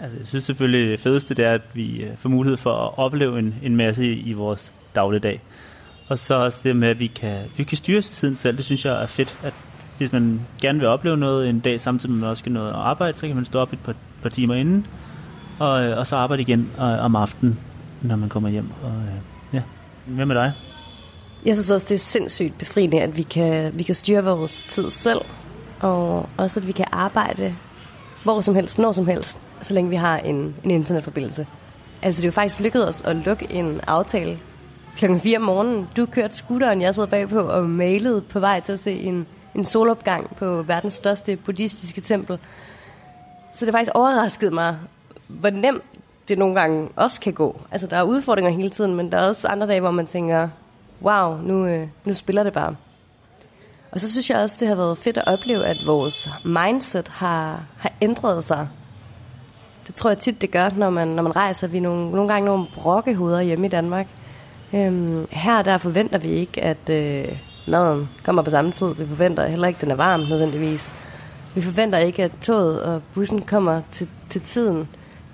Altså, 0.00 0.18
jeg 0.18 0.26
synes 0.26 0.44
selvfølgelig, 0.44 0.90
det 0.90 1.00
fedeste 1.00 1.34
det 1.34 1.44
er, 1.44 1.52
at 1.52 1.62
vi 1.74 2.02
øh, 2.02 2.16
får 2.16 2.28
mulighed 2.28 2.56
for 2.56 2.72
at 2.72 2.98
opleve 2.98 3.38
en, 3.38 3.54
en 3.62 3.76
masse 3.76 4.04
i, 4.04 4.30
i 4.30 4.32
vores 4.32 4.74
dagligdag. 4.94 5.40
Og 6.08 6.18
så 6.18 6.34
også 6.34 6.60
det 6.64 6.76
med, 6.76 6.88
at 6.88 7.00
vi 7.00 7.06
kan, 7.06 7.38
vi 7.56 7.64
kan 7.64 7.76
styre 7.76 8.00
tiden 8.00 8.36
selv. 8.36 8.56
Det 8.56 8.64
synes 8.64 8.84
jeg 8.84 9.02
er 9.02 9.06
fedt, 9.06 9.38
at 9.42 9.54
hvis 10.00 10.12
man 10.12 10.40
gerne 10.60 10.78
vil 10.78 10.88
opleve 10.88 11.16
noget 11.16 11.48
en 11.48 11.60
dag, 11.60 11.80
samtidig 11.80 12.10
med 12.10 12.18
at 12.18 12.20
man 12.20 12.30
også 12.30 12.40
skal 12.40 12.52
noget 12.52 12.68
at 12.68 12.74
arbejde, 12.74 13.18
så 13.18 13.26
kan 13.26 13.36
man 13.36 13.44
stå 13.44 13.58
op 13.58 13.72
et 13.72 13.78
par, 13.78 13.94
par 14.22 14.28
timer 14.28 14.54
inden, 14.54 14.86
og, 15.58 15.84
øh, 15.84 15.98
og 15.98 16.06
så 16.06 16.16
arbejde 16.16 16.42
igen 16.42 16.70
og, 16.78 16.98
om 16.98 17.16
aftenen, 17.16 17.58
når 18.02 18.16
man 18.16 18.28
kommer 18.28 18.48
hjem. 18.48 18.68
Og, 18.82 18.90
øh, 18.90 19.14
ja. 19.52 19.62
Hvad 20.06 20.26
med 20.26 20.36
dig? 20.36 20.52
Jeg 21.46 21.54
synes 21.54 21.70
også, 21.70 21.86
det 21.88 21.94
er 21.94 21.98
sindssygt 21.98 22.58
befriende, 22.58 23.00
at 23.00 23.16
vi 23.16 23.22
kan, 23.22 23.72
vi 23.74 23.82
kan 23.82 23.94
styre 23.94 24.24
vores 24.24 24.64
tid 24.68 24.90
selv, 24.90 25.20
og 25.80 26.28
også 26.36 26.60
at 26.60 26.66
vi 26.66 26.72
kan 26.72 26.86
arbejde 26.92 27.54
hvor 28.22 28.40
som 28.40 28.54
helst, 28.54 28.78
når 28.78 28.92
som 28.92 29.06
helst, 29.06 29.38
så 29.62 29.74
længe 29.74 29.90
vi 29.90 29.96
har 29.96 30.18
en, 30.18 30.54
en 30.64 30.70
internetforbindelse. 30.70 31.46
Altså 32.02 32.20
det 32.20 32.24
er 32.24 32.28
jo 32.28 32.32
faktisk 32.32 32.60
lykkedes 32.60 32.88
os 32.88 33.02
at 33.04 33.16
lukke 33.16 33.46
en 33.50 33.80
aftale 33.86 34.38
klokken 34.96 35.20
4 35.20 35.38
om 35.38 35.42
morgenen. 35.42 35.88
Du 35.96 36.06
kørte 36.06 36.34
scooteren, 36.34 36.82
jeg 36.82 36.94
sad 36.94 37.06
bagpå 37.06 37.40
og 37.40 37.64
mailede 37.64 38.20
på 38.20 38.40
vej 38.40 38.60
til 38.60 38.72
at 38.72 38.80
se 38.80 38.92
en, 38.92 39.26
en 39.54 39.64
solopgang 39.64 40.36
på 40.36 40.62
verdens 40.62 40.94
største 40.94 41.36
buddhistiske 41.36 42.00
tempel. 42.00 42.38
Så 43.54 43.64
det 43.64 43.74
faktisk 43.74 43.92
overraskede 43.94 44.54
mig, 44.54 44.78
hvor 45.28 45.50
nemt 45.50 45.82
det 46.28 46.38
nogle 46.38 46.54
gange 46.54 46.88
også 46.96 47.20
kan 47.20 47.32
gå. 47.32 47.60
Altså 47.70 47.86
der 47.86 47.96
er 47.96 48.02
udfordringer 48.02 48.50
hele 48.50 48.70
tiden, 48.70 48.94
men 48.94 49.12
der 49.12 49.18
er 49.18 49.26
også 49.26 49.48
andre 49.48 49.66
dage, 49.66 49.80
hvor 49.80 49.90
man 49.90 50.06
tænker, 50.06 50.48
wow, 51.02 51.36
nu, 51.36 51.66
øh, 51.66 51.88
nu 52.04 52.12
spiller 52.12 52.42
det 52.42 52.52
bare. 52.52 52.76
Og 53.92 54.00
så 54.00 54.12
synes 54.12 54.30
jeg 54.30 54.38
også, 54.38 54.56
det 54.60 54.68
har 54.68 54.74
været 54.74 54.98
fedt 54.98 55.16
at 55.16 55.26
opleve, 55.26 55.64
at 55.64 55.86
vores 55.86 56.28
mindset 56.44 57.08
har, 57.08 57.64
har 57.78 57.92
ændret 58.00 58.44
sig. 58.44 58.68
Det 59.86 59.94
tror 59.94 60.10
jeg 60.10 60.18
tit, 60.18 60.40
det 60.40 60.50
gør, 60.50 60.70
når 60.76 60.90
man, 60.90 61.08
når 61.08 61.22
man 61.22 61.36
rejser. 61.36 61.66
Vi 61.66 61.76
er 61.76 61.82
nogle, 61.82 62.10
nogle 62.10 62.32
gange 62.32 62.46
nogle 62.46 62.66
brokkehoveder 62.74 63.40
hjemme 63.40 63.66
i 63.66 63.70
Danmark. 63.70 64.06
Øhm, 64.72 65.26
her 65.30 65.62
der 65.62 65.78
forventer 65.78 66.18
vi 66.18 66.28
ikke, 66.28 66.62
at 66.62 66.88
øh, 66.90 67.38
maden 67.70 68.08
kommer 68.24 68.42
på 68.42 68.50
samme 68.50 68.72
tid. 68.72 68.94
Vi 68.94 69.06
forventer 69.06 69.46
heller 69.46 69.68
ikke, 69.68 69.76
at 69.76 69.80
den 69.80 69.90
er 69.90 69.94
varm 69.94 70.20
nødvendigvis. 70.20 70.94
Vi 71.54 71.62
forventer 71.62 71.98
ikke, 71.98 72.24
at 72.24 72.32
toget 72.42 72.82
og 72.82 73.02
bussen 73.14 73.42
kommer 73.42 73.82
til, 73.90 74.08
til 74.28 74.40
tiden. 74.40 74.88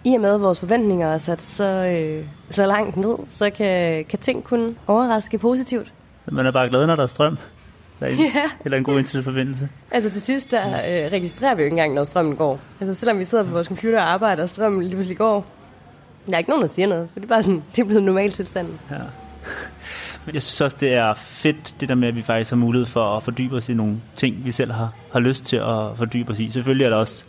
I 0.05 0.15
og 0.15 0.21
med, 0.21 0.35
at 0.35 0.41
vores 0.41 0.61
forventninger 0.61 1.09
er 1.09 1.19
sat 1.19 1.43
så, 1.43 1.65
øh, 1.65 2.25
så 2.51 2.67
langt 2.67 2.97
ned, 2.97 3.17
så 3.29 3.51
kan, 3.51 4.05
kan 4.05 4.19
ting 4.19 4.45
kun 4.45 4.77
overraske 4.87 5.39
positivt. 5.39 5.93
Man 6.33 6.47
er 6.47 6.51
bare 6.51 6.69
glad, 6.69 6.87
når 6.87 6.97
der 6.97 7.03
er 7.03 7.07
strøm. 7.07 7.39
Der 8.01 8.07
er 8.07 8.11
en, 8.11 8.19
Ja. 8.35 8.43
Eller 8.65 8.79
en 8.79 8.85
god 8.85 8.99
internetforbindelse. 8.99 9.69
Altså 9.91 10.11
til 10.11 10.23
sidst, 10.23 10.51
der 10.51 10.67
øh, 10.69 11.13
registrerer 11.13 11.55
vi 11.55 11.63
jo 11.63 11.65
ikke 11.65 11.75
engang, 11.75 11.95
når 11.95 12.05
strømmen 12.05 12.37
går. 12.37 12.61
Altså 12.81 12.95
selvom 12.95 13.19
vi 13.19 13.25
sidder 13.25 13.45
på 13.45 13.51
vores 13.51 13.67
computer 13.67 13.99
og 14.01 14.13
arbejder, 14.13 14.43
og 14.43 14.49
strømmen 14.49 14.83
lige 14.83 14.95
pludselig 14.95 15.19
går. 15.19 15.47
Der 16.27 16.35
er 16.35 16.39
ikke 16.39 16.51
nogen, 16.51 16.63
der 16.63 16.69
siger 16.69 16.89
noget, 16.89 17.09
for 17.13 17.21
det 17.21 17.27
er 17.27 17.29
bare 17.29 17.43
sådan, 17.43 17.63
det 17.77 17.83
er 17.83 17.87
blevet 17.87 18.03
normal 18.03 18.31
tilstand. 18.33 18.69
Ja. 18.91 18.97
Men 20.27 20.35
jeg 20.35 20.43
synes 20.43 20.61
også, 20.61 20.77
det 20.81 20.95
er 20.95 21.15
fedt, 21.15 21.75
det 21.81 21.89
der 21.89 21.95
med, 21.95 22.09
at 22.09 22.17
vi 22.17 22.23
faktisk 22.23 22.51
har 22.51 22.57
mulighed 22.57 22.87
for 22.87 23.17
at 23.17 23.23
fordybe 23.23 23.57
os 23.57 23.69
i 23.69 23.75
nogle 23.75 23.97
ting, 24.17 24.45
vi 24.45 24.53
selv 24.53 24.73
har, 24.73 24.95
har 25.13 25.21
lyst 25.21 25.45
til 25.45 25.57
at 25.57 25.97
fordybe 25.97 26.33
os 26.33 26.41
i. 26.41 26.51
Selvfølgelig 26.51 26.85
er 26.85 26.91
der 26.91 26.97
også 26.97 27.25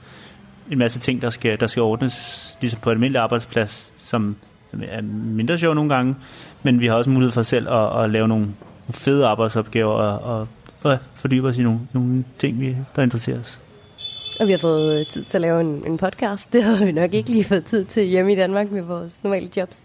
en 0.72 0.78
masse 0.78 1.00
ting, 1.00 1.22
der 1.22 1.30
skal, 1.30 1.60
der 1.60 1.68
skal 1.68 1.82
ordnes, 1.82 2.58
ligesom 2.62 2.80
på 2.80 2.90
en 2.90 2.96
almindelig 2.96 3.22
arbejdsplads, 3.22 3.94
som 3.98 4.36
er 4.84 5.02
mindre 5.02 5.58
sjov 5.58 5.74
nogle 5.74 5.96
gange, 5.96 6.16
men 6.64 6.80
vi 6.80 6.88
har 6.88 6.94
også 6.94 7.10
mulighed 7.10 7.32
for 7.32 7.44
selv 7.44 7.70
at, 7.70 8.04
at 8.04 8.10
lave 8.10 8.28
nogle 8.28 8.48
fede 8.90 9.28
arbejdsopgaver 9.28 9.92
og, 9.92 10.40
og, 10.40 10.48
og 10.84 10.98
fordybe 11.16 11.48
os 11.48 11.58
i 11.58 11.64
nogle, 11.64 11.80
nogle 11.94 12.24
ting, 12.40 12.60
vi, 12.60 12.76
der 12.96 13.04
interesserer 13.04 13.40
os. 13.40 13.62
Og 14.40 14.48
vi 14.48 14.52
har 14.52 14.60
fået 14.60 15.00
øh, 15.00 15.06
tid 15.06 15.24
til 15.24 15.38
at 15.38 15.42
lave 15.42 15.62
en, 15.62 15.84
en 15.86 15.98
podcast. 15.98 16.54
Det 16.54 16.64
havde 16.64 16.86
vi 16.86 16.92
nok 16.92 17.14
ikke 17.14 17.30
lige 17.30 17.44
fået 17.44 17.66
tid 17.66 17.86
til 17.86 18.04
hjemme 18.04 18.34
i 18.34 18.36
Danmark 18.36 18.72
med 18.72 18.82
vores 18.82 19.20
normale 19.24 19.50
jobs. 19.58 19.80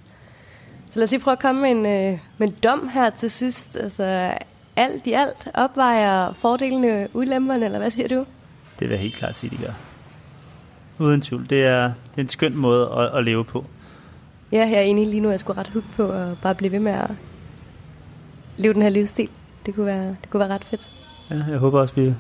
Så 0.93 0.99
lad 0.99 1.05
os 1.05 1.11
lige 1.11 1.21
prøve 1.21 1.33
at 1.33 1.39
komme 1.39 1.63
med 1.63 1.71
en, 1.71 1.87
øh, 1.87 2.19
med 2.39 2.49
en 2.49 2.55
dom 2.65 2.89
her 2.89 3.11
til 3.11 3.31
sidst. 3.31 3.77
Altså 3.77 4.35
alt 4.77 5.07
i 5.07 5.13
alt 5.13 5.49
opvejer 5.55 6.33
fordelene 6.33 7.09
ulemperne, 7.13 7.65
eller 7.65 7.79
hvad 7.79 7.91
siger 7.91 8.09
du? 8.09 8.25
Det 8.79 8.89
vil 8.89 8.91
jeg 8.91 8.99
helt 8.99 9.15
klart 9.15 9.39
sige, 9.39 9.51
de 9.51 9.63
gør. 9.63 9.73
Uden 10.99 11.21
tvivl. 11.21 11.47
Det 11.51 11.65
er, 11.65 11.83
det 11.83 12.17
er 12.17 12.23
en 12.23 12.29
skøn 12.29 12.57
måde 12.57 12.91
at, 12.97 13.19
at 13.19 13.25
leve 13.25 13.45
på. 13.45 13.65
Ja, 14.53 14.59
jeg 14.59 14.73
er 14.73 14.81
enig 14.81 15.07
lige 15.07 15.21
nu, 15.21 15.31
jeg 15.31 15.41
skulle 15.41 15.61
ret 15.61 15.67
hooked 15.67 15.91
på 15.97 16.11
at 16.11 16.39
bare 16.43 16.55
blive 16.55 16.73
ved 16.73 16.81
med 16.81 16.93
at 16.93 17.11
leve 18.57 18.75
den 18.75 18.83
her 18.83 18.89
livsstil. 18.89 19.29
Det 19.67 19.75
kunne 19.75 19.87
være, 19.87 20.09
det 20.09 20.31
kunne 20.31 20.41
være 20.41 20.55
ret 20.55 20.65
fedt. 20.65 20.91
Ja, 21.31 21.37
jeg 21.49 21.59
håber 21.59 21.81
også, 21.81 21.95
vi 21.95 22.15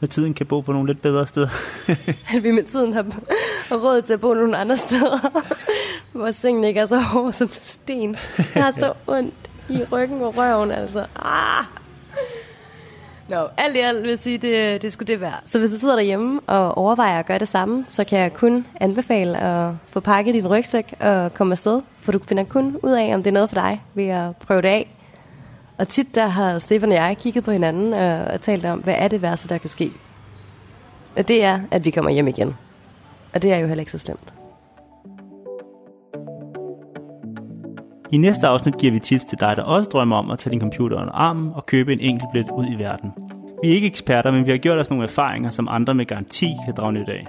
med 0.00 0.08
tiden 0.08 0.34
kan 0.34 0.46
bo 0.46 0.60
på 0.60 0.72
nogle 0.72 0.86
lidt 0.86 1.02
bedre 1.02 1.26
steder. 1.26 1.48
At 2.34 2.42
vi 2.44 2.50
med 2.50 2.64
tiden 2.64 2.92
har 2.92 3.04
råd 3.72 4.02
til 4.02 4.12
at 4.12 4.20
bo 4.20 4.34
nogle 4.34 4.56
andre 4.56 4.76
steder, 4.76 5.18
hvor 6.16 6.30
sengen 6.30 6.64
ikke 6.64 6.80
er 6.80 6.86
så 6.86 6.98
hård 6.98 7.32
som 7.32 7.50
sten. 7.60 8.16
Jeg 8.54 8.64
har 8.64 8.72
så 8.78 8.92
ondt 9.16 9.34
i 9.68 9.84
ryggen 9.92 10.22
og 10.22 10.36
røven, 10.36 10.70
altså. 10.70 11.06
Ah! 11.16 11.64
Nå, 13.28 13.48
alt 13.56 13.76
i 13.76 13.78
alt 13.78 14.02
vil 14.02 14.08
jeg 14.08 14.18
sige, 14.18 14.38
det, 14.38 14.82
det 14.82 14.92
skulle 14.92 15.12
det 15.12 15.20
være. 15.20 15.34
Så 15.44 15.58
hvis 15.58 15.70
du 15.70 15.78
sidder 15.78 15.96
derhjemme 15.96 16.40
og 16.46 16.78
overvejer 16.78 17.18
at 17.18 17.26
gøre 17.26 17.38
det 17.38 17.48
samme, 17.48 17.84
så 17.86 18.04
kan 18.04 18.18
jeg 18.18 18.34
kun 18.34 18.66
anbefale 18.80 19.38
at 19.38 19.72
få 19.88 20.00
pakket 20.00 20.34
din 20.34 20.48
rygsæk 20.48 20.94
og 21.00 21.34
komme 21.34 21.52
afsted. 21.52 21.82
For 21.98 22.12
du 22.12 22.18
finder 22.28 22.44
kun 22.44 22.76
ud 22.82 22.92
af, 22.92 23.14
om 23.14 23.22
det 23.22 23.30
er 23.30 23.34
noget 23.34 23.48
for 23.48 23.54
dig 23.54 23.82
ved 23.94 24.08
at 24.08 24.36
prøve 24.36 24.62
det 24.62 24.68
af. 24.68 24.96
Og 25.78 25.88
tit 25.88 26.14
der 26.14 26.26
har 26.26 26.58
Stefan 26.58 26.88
og 26.88 26.94
jeg 26.94 27.16
kigget 27.20 27.44
på 27.44 27.50
hinanden 27.50 27.92
og, 27.92 28.24
og 28.24 28.40
talt 28.40 28.64
om, 28.64 28.78
hvad 28.78 28.94
er 28.98 29.08
det 29.08 29.22
værste, 29.22 29.48
der 29.48 29.58
kan 29.58 29.70
ske. 29.70 29.90
Og 31.16 31.28
det 31.28 31.44
er, 31.44 31.60
at 31.70 31.84
vi 31.84 31.90
kommer 31.90 32.10
hjem 32.10 32.28
igen. 32.28 32.56
Og 33.34 33.42
det 33.42 33.52
er 33.52 33.58
jo 33.58 33.66
heller 33.66 33.82
ikke 33.82 33.92
så 33.92 33.98
slemt. 33.98 34.35
I 38.12 38.16
næste 38.16 38.46
afsnit 38.46 38.78
giver 38.78 38.92
vi 38.92 38.98
tips 38.98 39.24
til 39.24 39.40
dig, 39.40 39.56
der 39.56 39.62
også 39.62 39.90
drømmer 39.90 40.16
om 40.16 40.30
at 40.30 40.38
tage 40.38 40.50
din 40.50 40.60
computer 40.60 40.96
under 41.00 41.12
armen 41.12 41.50
og 41.54 41.66
købe 41.66 41.92
en 41.92 42.00
enkelt 42.00 42.28
billet 42.32 42.50
ud 42.50 42.66
i 42.70 42.74
verden. 42.78 43.10
Vi 43.62 43.70
er 43.70 43.74
ikke 43.74 43.86
eksperter, 43.86 44.30
men 44.30 44.46
vi 44.46 44.50
har 44.50 44.58
gjort 44.58 44.78
os 44.78 44.90
nogle 44.90 45.04
erfaringer, 45.04 45.50
som 45.50 45.68
andre 45.70 45.94
med 45.94 46.06
garanti 46.06 46.46
kan 46.64 46.74
drage 46.76 46.92
nyt 46.92 47.08
af. 47.08 47.26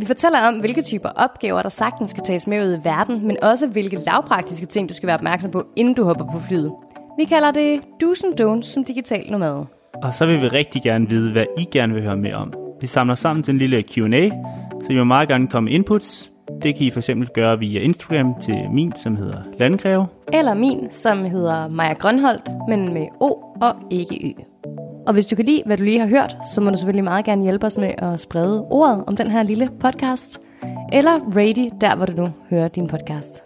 Vi 0.00 0.06
fortæller 0.06 0.48
om, 0.48 0.54
hvilke 0.54 0.82
typer 0.82 1.08
opgaver, 1.08 1.62
der 1.62 1.68
sagtens 1.68 2.10
skal 2.10 2.22
tages 2.24 2.46
med 2.46 2.68
ud 2.68 2.74
i 2.74 2.84
verden, 2.84 3.26
men 3.26 3.36
også 3.42 3.66
hvilke 3.66 3.98
lavpraktiske 4.06 4.66
ting, 4.66 4.88
du 4.88 4.94
skal 4.94 5.06
være 5.06 5.16
opmærksom 5.16 5.50
på, 5.50 5.66
inden 5.76 5.94
du 5.94 6.04
hopper 6.04 6.24
på 6.32 6.38
flyet. 6.48 6.72
Vi 7.18 7.24
kalder 7.24 7.50
det 7.50 7.80
do's 8.02 8.26
and 8.26 8.40
don'ts 8.40 8.72
som 8.72 8.84
digital 8.84 9.30
nomade. 9.30 9.66
Og 10.02 10.14
så 10.14 10.26
vil 10.26 10.42
vi 10.42 10.48
rigtig 10.48 10.82
gerne 10.82 11.08
vide, 11.08 11.32
hvad 11.32 11.44
I 11.58 11.64
gerne 11.72 11.94
vil 11.94 12.02
høre 12.02 12.16
mere 12.16 12.34
om. 12.34 12.52
Vi 12.80 12.86
samler 12.86 13.14
sammen 13.14 13.42
til 13.42 13.52
en 13.52 13.58
lille 13.58 13.82
Q&A, 13.82 14.28
så 14.82 14.86
I 14.90 14.96
må 14.96 15.04
meget 15.04 15.28
gerne 15.28 15.48
komme 15.48 15.70
inputs. 15.70 16.33
Det 16.64 16.76
kan 16.76 16.86
I 16.86 16.90
for 16.90 17.00
eksempel 17.00 17.28
gøre 17.28 17.58
via 17.58 17.80
Instagram 17.80 18.34
til 18.40 18.70
min, 18.70 18.92
som 18.96 19.16
hedder 19.16 19.42
Landgreve. 19.58 20.06
Eller 20.32 20.54
min, 20.54 20.88
som 20.90 21.24
hedder 21.24 21.68
Maja 21.68 21.92
Grønholdt, 21.92 22.48
men 22.68 22.94
med 22.94 23.06
O 23.20 23.32
og 23.60 23.74
ikke 23.90 24.14
Y. 24.14 24.40
Og 25.06 25.12
hvis 25.14 25.26
du 25.26 25.36
kan 25.36 25.44
lide, 25.44 25.62
hvad 25.66 25.76
du 25.76 25.82
lige 25.82 26.00
har 26.00 26.06
hørt, 26.06 26.36
så 26.54 26.60
må 26.60 26.70
du 26.70 26.76
selvfølgelig 26.76 27.04
meget 27.04 27.24
gerne 27.24 27.42
hjælpe 27.42 27.66
os 27.66 27.78
med 27.78 27.90
at 27.98 28.20
sprede 28.20 28.66
ordet 28.70 29.04
om 29.06 29.16
den 29.16 29.30
her 29.30 29.42
lille 29.42 29.70
podcast. 29.80 30.40
Eller 30.92 31.10
rate 31.36 31.70
der, 31.80 31.96
hvor 31.96 32.06
du 32.06 32.12
nu 32.12 32.28
hører 32.50 32.68
din 32.68 32.86
podcast. 32.86 33.43